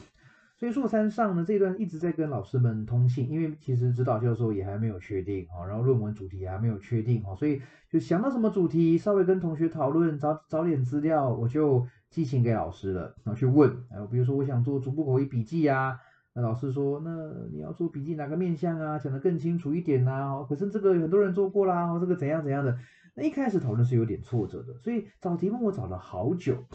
[0.61, 15.99] 所以硕三上呢这段一直在跟老师们通信，因为其实指导教授也还没有确定哈，然后论文主题还没有确定哈，所以就想到什么主题，稍微跟同学讨论，找找点资料，我就寄信给老师了，然后去问，然后比如说我想做逐步口译笔记啊，
[16.35, 17.11] 那老师说那
[17.51, 22.77] 你要做笔记哪个面向啊，讲得更清楚一点呐，可是这个很多人做过啦，这个怎样怎样的，
[23.15, 26.67] 那一开始讨论是有点挫折的，所以找题目我找了好久，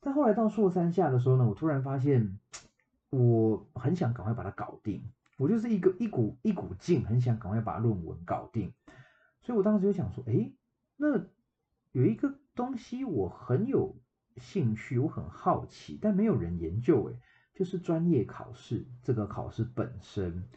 [0.00, 2.38] 但后来到硕三下的时候呢，我突然发现。
[3.10, 5.02] 我很想赶快把它搞定，
[5.38, 8.72] 我就是一个一股一股劲，很想赶快把论文搞定。
[9.40, 10.52] 所以我当时就想说，哎，
[10.96, 11.26] 那
[11.92, 13.96] 有一个东西我很有
[14.36, 17.18] 兴趣，我很好奇，但没有人研究，哎，
[17.54, 20.48] 就是专业考试这个考试本身，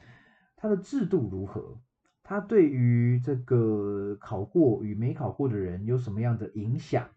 [0.58, 1.80] 它的制度如何？
[2.24, 7.10] 它对于这个考过与没考过的人有什么样的影响？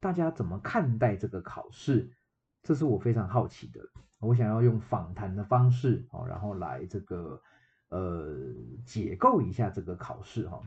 [0.00, 2.12] 大家怎么看待这个考试？
[2.62, 3.80] 这是我非常好奇的。
[4.20, 7.40] 我想要用访谈的方式，哦，然后来这个
[7.90, 8.26] 呃
[8.84, 10.60] 解构一下这个考试哈，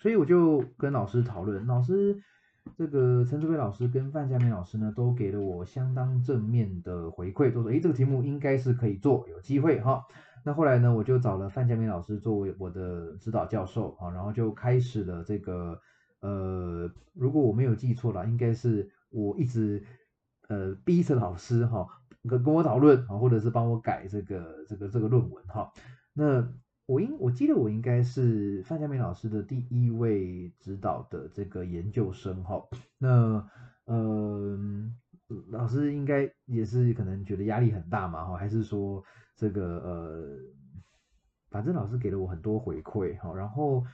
[0.00, 2.20] 所以我就跟老师讨论，老师
[2.76, 10.04] 这个陈志伟老师跟范家明老师呢，都给了我相当正面的回馈，都说，诶，这个题目应该是可以做，有机会哈。
[10.44, 15.80] 那后来呢，我就找了范家明老师作为我的指导教授啊，然后就开始了这个，
[16.20, 19.82] 呃，如果我没有记错了，应该是我一直
[20.48, 21.86] 呃逼着老师哈，
[22.28, 25.72] 跟跟我讨论啊，或者是帮我改这个这个这个论文哈。
[26.12, 26.48] 那
[26.86, 32.62] 我应我记得我应该是范家明老师的第一位指导的这个研究生哈，
[32.98, 33.46] 那
[33.84, 34.58] 呃
[35.48, 39.04] 老师应该也是可能觉得压力很大嘛哈，还是说
[39.34, 40.38] 这个呃
[41.50, 43.84] 反正老师给了我很多回馈哈，然后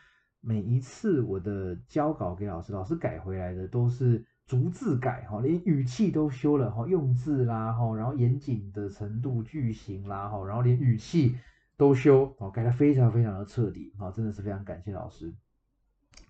[0.41, 11.37] 每一次我的交稿给老师，老师改回来的都是逐字改哈，连语气都修了哈，用字啦哈，然后严谨的程度、句型啦哈，然后连语气。
[11.77, 15.35] 都修哦，改的非常非常的彻底啊，真的是非常感谢老师。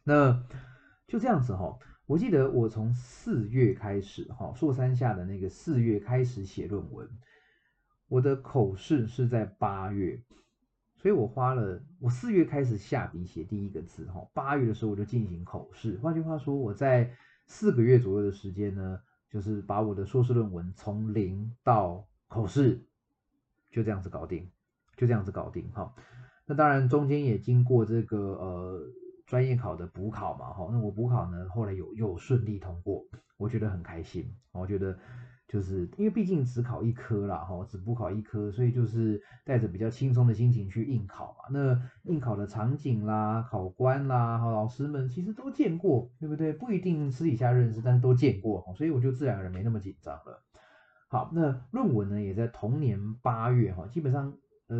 [0.02, 0.42] 那
[1.06, 7.06] 就这样子哈，我记得我从四月开始哈，硕三下的那个四月开始写论文，
[8.08, 10.18] 我的口试是在八月，
[10.96, 15.98] 所以我花了我四月开始下笔写第一个字哈，八月的时候我就进行口试。
[15.98, 17.14] 换句话说，我在
[17.46, 22.86] 四个月左右的时间呢，就是把我的硕士论文从零到口试
[23.70, 24.50] 就这样子搞定。
[24.96, 25.92] 就这样子搞定哈，
[26.46, 28.80] 那当然中间也经过这个呃
[29.26, 33.04] 专业考的补考嘛哈，那我补考呢后来有又顺利通过，
[33.36, 34.96] 我觉得很开心，我觉得
[35.46, 41.48] 就是因为毕竟只考一科啦哈，只补考一科，所以就是带着比较轻松的心情去应考嘛。
[41.50, 46.52] 那应考的场景啦、考官啦、哈老师们其实都见过，对不对？
[46.52, 50.42] 不一定私底下认识，但是都见过，所以我就自然而然没那么紧张了。
[51.08, 54.34] 好，那论文呢也在同年八月哈，基本上。
[54.66, 54.76] 呃，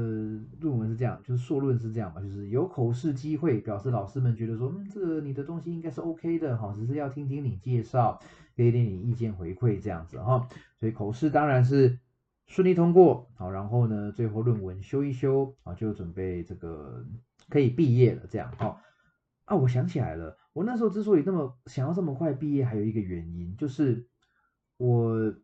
[0.60, 8.18] 论文是这样，就是硕论是这样嘛，就是有口试机会，表示老师们觉得说，嗯，这个你的东西应该是 OK 的哈，只是要听听你介绍，
[8.56, 10.48] 给点你意见回馈这样子哈，
[10.80, 11.98] 所以口试当然是
[12.46, 17.04] 顺利通过，好，然后呢，最后论文修一修，啊，就准备这个
[17.50, 18.80] 可以毕业了这样哈。
[19.44, 24.08] 啊，我想起来了，我那时候之所以那么想要这么快毕业，还有一个原因就是
[24.78, 25.34] 我。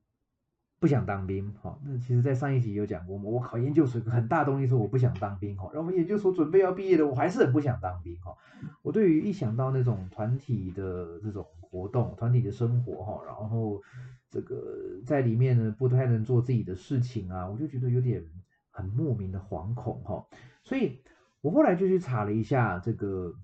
[0.81, 3.25] 不想当兵，哈，那其实，在上一集有讲过嘛。
[3.25, 5.71] 我考研究所很大动力是我不想当兵，哈。
[5.75, 8.35] 然后研究所准备要毕业了，我还是很不想当兵，哈。
[8.81, 13.83] 我对于一想到那种团体的这种活动、团体的生活，哈，然后
[14.31, 18.25] 这个在里面呢不太能做自己的事情啊，我就觉得有点
[18.71, 20.27] 很莫名的惶恐，哈。
[20.65, 21.03] 所以
[21.43, 23.35] 我后来就去查了一下这个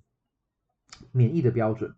[1.12, 1.94] 免疫的标准。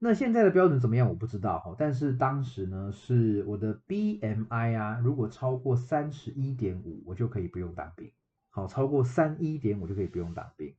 [0.00, 1.08] 那现在的标准怎么样？
[1.08, 8.12] 我不知道哈，但是当时呢，是我的 BMI 啊，如果超过三十一点五，我就可以不用当兵。
[8.50, 10.72] 好，超过三一点五就可以不用当兵。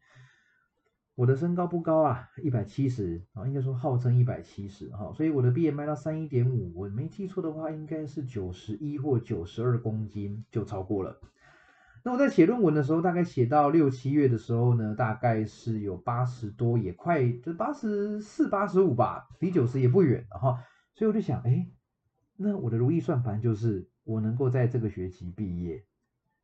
[1.16, 11.20] 我的身高不高啊，一百七十啊，应该说号称一百七十哈，所以我的 BMI 到三一点五，我没记错的话，应该是九十一或九十二公斤就超过了。
[12.02, 20.64] 那我在写论文的时候，大概写到六七月的时候呢，大概是有八十多，也快就八十四、八十五吧，离九十也不远了哈。
[20.96, 21.68] 所以我就想，哎，
[22.38, 25.84] 那我的如意算盘就是我能够在这个学期毕业，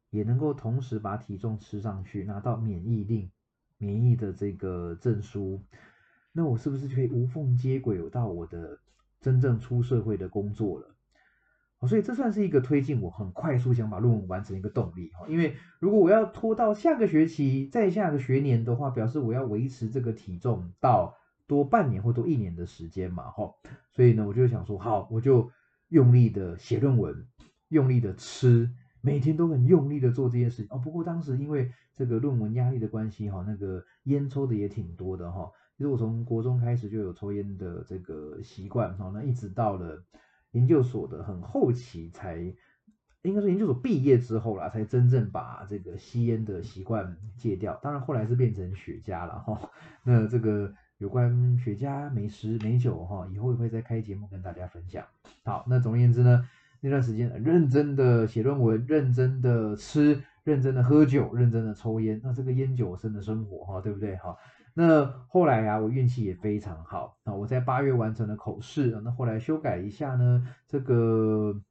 [0.09, 3.31] 也能够同时把体重吃上去，拿到免疫令、
[3.77, 5.63] 免疫的这个证书，
[6.33, 8.77] 那我是不是就可以无缝接轨到我的
[9.21, 10.94] 真正出社会的工作了？
[11.87, 21.15] 所以这算是一个推进我很快速想把论文完成一个动力哈，因为如果我要拖到下个学期再下个学年的话，表示我要维持这个体重到
[21.45, 23.53] 多半年或多一年的时间嘛哈，
[23.93, 25.51] 所以呢我就想说好，我就
[25.89, 27.27] 用力的写论文，
[27.67, 28.71] 用力的吃，
[29.01, 30.79] 每天都很用力的做这些事情哦。
[30.79, 40.03] 不过当时因为这个论文压力的关系哈，那个烟抽的也挺多的哈，其实我从国中开始就有抽烟的这个习惯哈，那一直到了。
[40.55, 42.37] 研究所的很后期才，
[43.23, 47.77] 应该说研究所毕业之后啦，才真正把这个吸烟的习惯戒掉。
[47.83, 49.69] 当然后来是变成雪茄了哈。
[50.03, 55.05] 那这个有关雪茄、美食、美酒哈，以后也会再开节目跟大家分享。
[55.43, 56.47] 好，那总而言之呢，
[56.79, 64.37] 那段时间认真的写论文，认真的吃，认真的喝酒，认真的抽烟，那这个烟酒生的生活哈，对不对哈？
[64.77, 67.33] 那后来啊，我运气也非常好啊！
[67.33, 71.61] 我在八月完成了口试，那后来修改一下呢，这个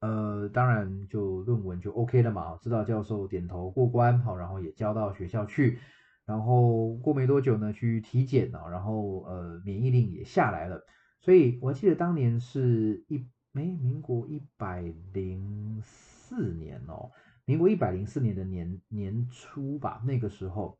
[0.00, 5.78] 呃，当然就论文就 OK 了嘛，指导教授点头过关，好，然后也交到学校去，
[6.26, 10.84] 然后过没多久呢，去体检啊，然后呃，免疫令也下来了，
[11.20, 13.18] 所以我记得当年是一
[13.52, 14.82] 哎，民国一百
[15.12, 17.12] 零四年哦，
[17.44, 20.76] 民国一百零四年的年年初吧，那个时候。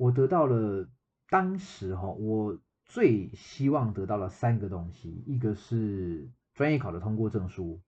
[0.00, 0.88] 我得到了
[1.28, 7.82] 当时哈，我最希望得到了三个东西，一个是专业考的通过证书，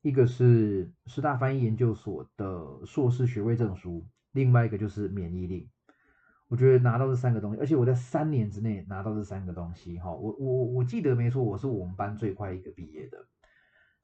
[0.00, 5.68] 一个是师大翻译研究所的硕士学位证书，另外一个就是免疫力。
[6.48, 13.26] 我觉得拿到这三个东西，而且我在三年之内拿到这三个东西，哈，我我我记得没错，我是我们班最快一个毕业的。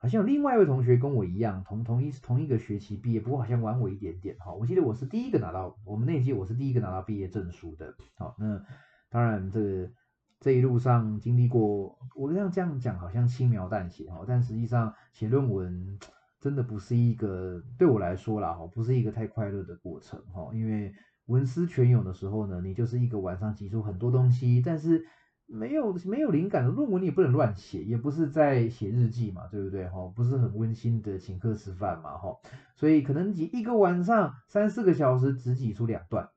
[0.00, 4.52] 好像有另外一位同学跟我一样，同同一同一个学期毕业，不过好像晚我一点点哈。
[4.54, 7.92] 我记得我是第一个拿到我们那届，我是第一个拿到毕业证书的。
[8.16, 8.62] 好，那
[9.10, 9.90] 当然这
[10.38, 15.98] 这一路上经历过，我这样这样讲好像轻描淡写哈，但实际上写论文
[16.40, 20.50] 真的不是一个对我来说啦哈，不是一个太快乐的过程哈。
[20.54, 20.92] 因为
[21.26, 25.04] 文思泉涌的时候呢，你就是一个晚上挤出很多东西，但是。
[25.50, 30.06] 没有没有灵感的论文你也不能乱写，也不是在写日记嘛，对不对哈？
[30.14, 32.36] 不是很温馨的请客吃饭嘛哈？
[32.76, 36.28] 所以可能挤一个晚上三四个小时只挤出两段，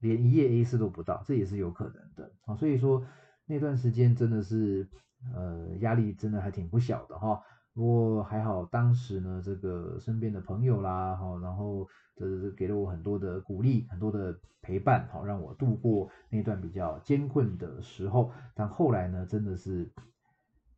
[0.00, 2.56] 连一页 A 四都不到，这也是有可能的啊。
[2.56, 3.04] 所以说
[3.46, 4.88] 那段时间真的是
[5.32, 7.40] 呃压力真的还挺不小的哈。
[7.72, 11.86] 不过还好当时呢这个身边的朋友啦哈，然后。
[12.16, 18.32] 这是给了我很多的鼓励，很多的陪伴，好让我度过那段比较艰困的时候。
[18.54, 19.92] 但后来呢，真的是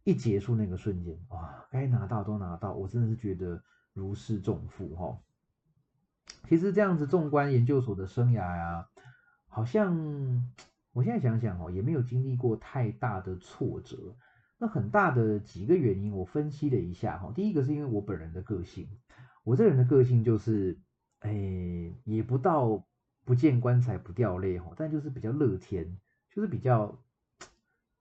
[0.02, 3.62] 一结束那个瞬间，哇，该拿到都拿到，我真的是觉得
[3.92, 5.16] 如释重负哈。
[6.48, 8.88] 其实这样子纵观研究所的生涯呀，
[9.46, 10.50] 好像
[10.92, 14.16] 我现在想想哦，也没有经历过太大的挫折。
[14.58, 17.30] 那很大的几个原因，我分析了一下哈。
[17.32, 18.88] 第一个是因为我本人的个性，
[19.44, 20.76] 我这人的个性就是。
[21.20, 22.84] 哎，也不到
[23.24, 25.98] 不见棺材不掉泪哈，但就是比较乐天，
[26.30, 26.96] 就是比较，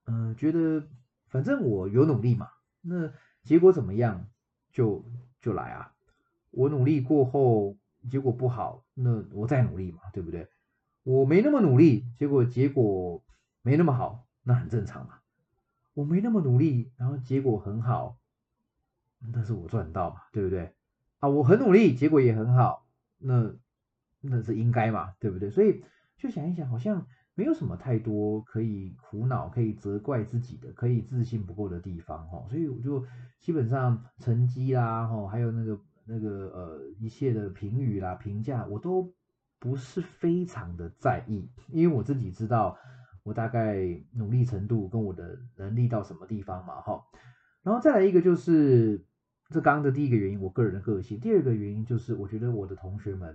[0.06, 0.86] 嗯，觉得
[1.26, 2.48] 反正我有努力嘛，
[2.80, 3.12] 那
[3.42, 4.26] 结果怎么样
[4.70, 5.04] 就
[5.40, 5.92] 就来啊，
[6.50, 7.76] 我努力过后
[8.08, 10.48] 结果不好，那我再努力嘛，对不对？
[11.02, 13.22] 我没那么努力，结果结果
[13.62, 15.14] 没那么好，那很正常嘛。
[15.94, 18.18] 我没那么努力，然后结果很好，
[19.32, 20.72] 那是我赚到嘛，对不对？
[21.18, 22.86] 啊，我很努力，结果也很好。
[23.18, 23.54] 那
[24.20, 25.50] 那是应该嘛，对不对？
[25.50, 25.82] 所以
[26.16, 32.44] 就想一想，好像没有什么太多可以苦恼、可以责怪自己的、可以自信不够的地方哈。
[32.48, 33.04] 所以我就
[33.40, 39.14] 基本上成绩啦，哈，还有那个那个呃一切的评语啦、评价，我都
[39.58, 42.76] 不是非常的在意，因为我自己知道
[43.22, 43.76] 我大概
[44.12, 47.04] 努力程度跟我的能力到什么地方嘛，哈。
[47.62, 49.04] 然后再来一个就是。
[49.50, 51.18] 这刚刚的第一个原因，我个人的个性。
[51.18, 53.34] 第二个原因就是，我觉得我的同学们，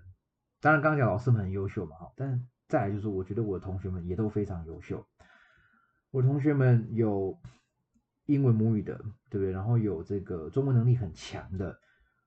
[0.62, 5.04] 当然刚刚讲老师们很优秀嘛，哈，但再来就是，我觉得我的同学们也都非常优秀。
[6.12, 7.36] 我同学们有
[8.28, 8.96] 英文母语的，
[9.30, 9.52] 对不对？
[9.52, 11.80] 然后有这个中文能力很强的，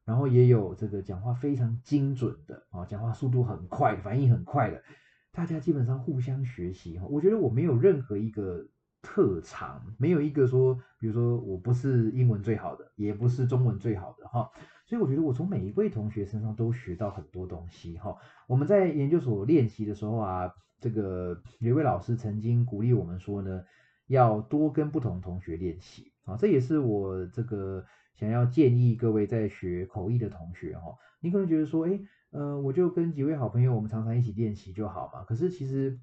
[0.05, 4.83] 然后也有这个讲话非常精准的，啊，讲话速度很快，反应很快的。
[5.31, 8.67] 大家基本上互相学习，哈，我觉得我没有任何一个。
[9.09, 14.51] 特长没有一个说，比如说我不是英文最好的，也不是中文最好的哈，
[14.85, 18.17] 所以我觉得我从每一位同学身上都学到很多东西哈。
[18.49, 23.63] 我们在研究所练习的时候啊，这个有一位老师曾经鼓励我们说呢，
[24.09, 27.87] 要多跟不同同学练习啊，这也是我这个
[28.17, 30.97] 想要建议各位在学口译的同学哈。
[31.21, 32.01] 你可能觉得说，哎，
[32.33, 35.23] 呃，我就跟几位好朋友，我们常常一起练习就好嘛。
[35.23, 36.01] 可是其实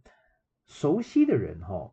[0.65, 1.91] 熟悉的人哈。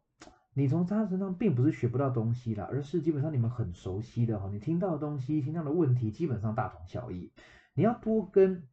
[0.52, 7.32] 你从他身上并不是学不到东西啦，而是基本上你们很熟悉的哈，你听到的东西、听到的问题基本上大同小异。
[7.72, 8.64] 你要多跟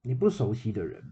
[0.00, 1.04] 你不熟悉的人、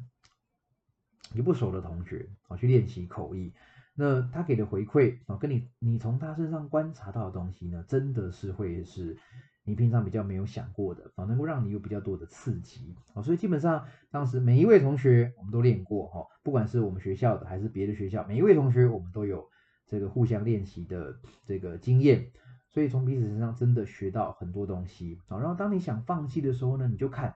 [1.34, 3.52] 你不熟的同学啊去练习口译，
[3.94, 9.18] 那他给的回馈啊，跟你你从他身上观察到的东西呢，真的是会是
[9.62, 13.20] 你平常比较没有想过的啊，能够让你有比较多的刺激啊。
[13.20, 19.50] 所以基本上当时每一位同学我们都练过哈，不管是我们学校的还是别的学校，每一位同学我们都有。
[19.86, 21.14] 这个互相练习的
[21.46, 22.30] 这个经验，
[22.70, 25.38] 所以从彼此身上真的学到很多东西啊。
[25.38, 27.34] 然后当你想放弃的时候呢，你就看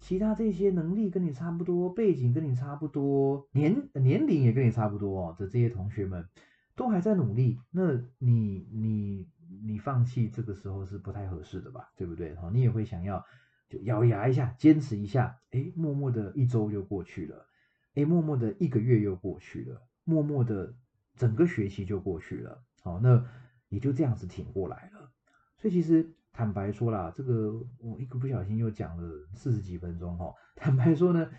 [0.00, 6.28] 其他这些能力跟你差不多、背景跟你差不多、年年龄也跟你差不多的这些同学们，
[6.74, 9.26] 都还在努力，那你你
[9.62, 11.90] 你放弃这个时候是不太合适的吧？
[11.96, 12.34] 对不对？
[12.34, 13.24] 哈，你也会想要
[13.68, 17.46] 就咬牙一下，坚持一下，哎，默默的一周就过去了，
[17.94, 20.74] 哎，默默的一个月又过去了，默默的。
[21.16, 23.24] 整个学期就过去了，好，那
[23.68, 25.10] 也就这样子挺过来了。
[25.58, 30.34] 所以其实坦白说啦，这个我一个不小心又讲了四十几分钟哈。
[30.56, 31.30] 坦白说呢，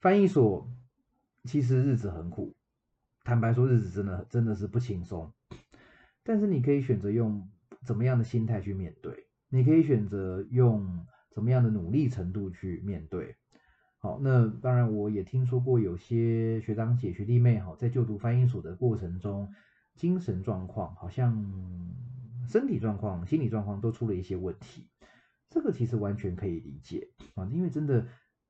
[0.00, 0.70] 翻译所
[1.44, 2.54] 其实日子很苦，
[3.24, 5.32] 坦白说日子真的真的是不轻松。
[6.22, 7.48] 但是你可以选择用
[7.82, 13.36] 怎么样的心态去面对，你可以选择用怎么样的努力程度去面对。
[14.04, 19.50] 好，那当然我也听说过有些学长姐、学弟妹哈，在就读翻译所的过程中，
[19.94, 21.34] 精神状况好像
[22.46, 24.90] 身体状况、心理状况都出了一些问题。
[25.48, 28.06] 这个其实完全可以理解啊，因为真的，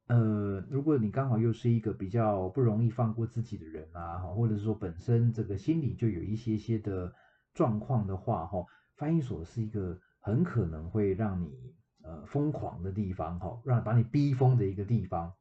[0.08, 7.14] 呃，如果你刚好又是一个比较不容易放过自己的人啊，或者是说本身这个心理就有一些些的
[7.52, 15.32] 状况的话，哈，翻译所是一个很可能会让你呃疯狂的地方，哈，让把你逼疯的一个地方，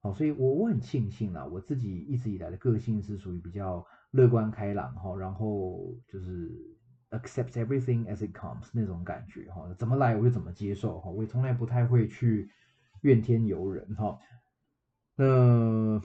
[0.00, 6.76] 好，所以我我很庆幸啦，我自己一直以来的个性是属于比较乐观开朗，哈，然后就是。
[7.12, 12.48] accept everything as it comes 那种感觉哈，怎么来我就怎么接受哈，我也从来不太会去
[13.00, 14.16] 怨天尤人哈。
[15.16, 16.00] 那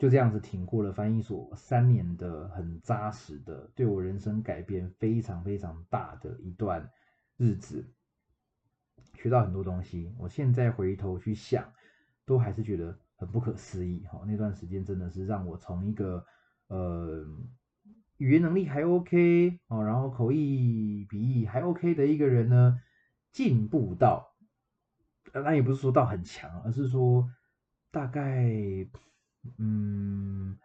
[0.00, 6.90] 就这样子挺过了翻译所三年的很扎实的，对我人生改变非常非常大的一段
[7.36, 7.88] 日子，
[9.20, 10.14] 学到很多东西。
[10.18, 11.72] 我现在回头去想，
[12.24, 14.22] 都还是觉得很不可思议哈。
[14.26, 16.24] 那段时间真的是让我从一个
[16.68, 17.26] 呃。
[18.20, 22.78] 语言能力还 OK 哦，然后口译笔译还 OK 的一个人呢，
[23.32, 24.36] 进步到，
[25.32, 27.30] 那也不是说到很强，而是说
[27.90, 28.46] 大概，
[29.56, 30.58] 嗯，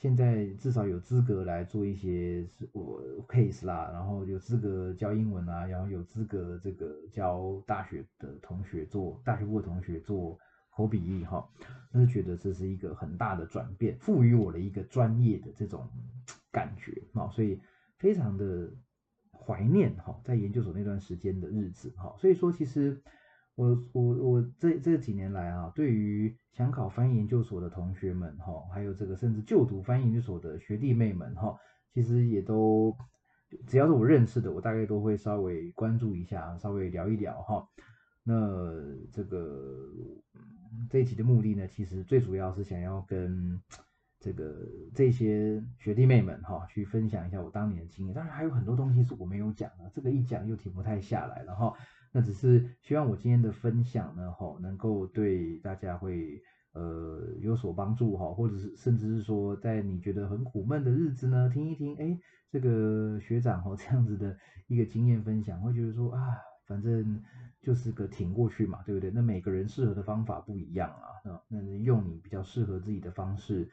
[0.00, 10.38] 现在至少有资格来做一些我 case 啦，然后有资格教英文啊，然后有资格这个教大学的同学做大学部的同学做
[10.70, 11.46] 口笔译哈，
[11.92, 15.86] 那是觉得这是一个很大的转变，赋予我的一个专业的这种。
[16.52, 17.60] 感觉啊，所以
[17.96, 18.68] 非常的
[19.30, 23.00] 怀念哈，在研究所那段时间的日子哈，所以说其实
[23.54, 31.56] 我我我这这几年来啊，对于想考翻译研究所的同学们哈，还有这个甚至就读翻译研究所的学弟妹们哈，
[31.92, 32.96] 其实也都
[33.66, 37.66] 只要是我认识的，我大概都会稍微关注一下，稍微聊一聊哈。
[38.22, 38.34] 那
[39.12, 39.88] 这个
[40.88, 43.60] 这一期的目的呢，其实最主要是想要跟。
[44.22, 44.54] 这个
[44.94, 48.14] 这些学弟妹们哈，去分享一下我当年的经验。
[48.14, 51.72] 当然还有很多东西是我没有讲的，这个一讲又停不太下来了哈。
[52.12, 56.42] 那只是希望我今天的分享呢，哈，能够对大家会
[56.72, 62.18] 呃有所帮助哈，或者是甚至是说，在你觉得很苦闷的日子呢，听一听，哎，
[62.50, 64.36] 这个学长哈这样子的
[64.66, 66.36] 一个经验分享，会觉得说啊，
[66.66, 67.22] 反正
[67.60, 69.10] 就是个挺过去嘛，对不对？
[69.10, 73.68] 那每个人适合的方法不一样啊，那那用你比较适合自己的方式。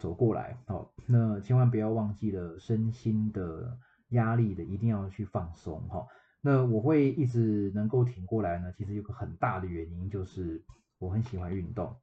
[0.00, 3.76] 走过来，好，那千万不要忘记了身心的
[4.10, 6.06] 压力的，一定要去放松，哈。
[6.40, 10.64] 那我会一直能够挺过来呢，其实有个很大的原因就是
[10.98, 11.96] 我很喜欢运动，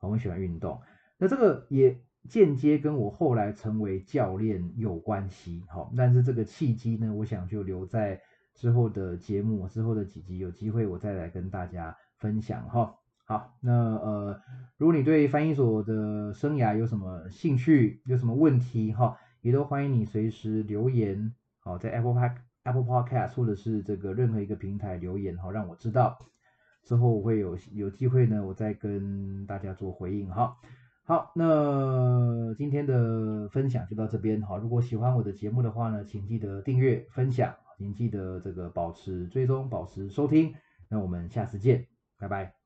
[0.00, 0.80] 我很喜欢运动。
[1.18, 8.20] 那这个也间接跟我后来成为教练有关系，好，但是这个契机呢，我想就留在
[8.54, 12.96] 之后的节目之后的几集，有机会我再来跟大家分享，哈。
[13.26, 14.38] 好，那呃，
[14.76, 26.18] 如果你对翻译所的生涯有什么兴趣，有什么问题哈，也都欢迎你随时留言，好，在 Apple Park Apple Podcast 或者是这个任何一个平台留言，好，让我知道，
[26.82, 30.56] 之后我会有有机会呢，我再跟大家做回应哈。
[31.04, 40.54] 好，那今天的分享就到这边，哈，如果喜欢我的节目的话呢，请记得订阅、分享，请记得这个保持追踪、保持收听，
[40.88, 41.86] 那我们下次见，
[42.18, 42.63] 拜拜。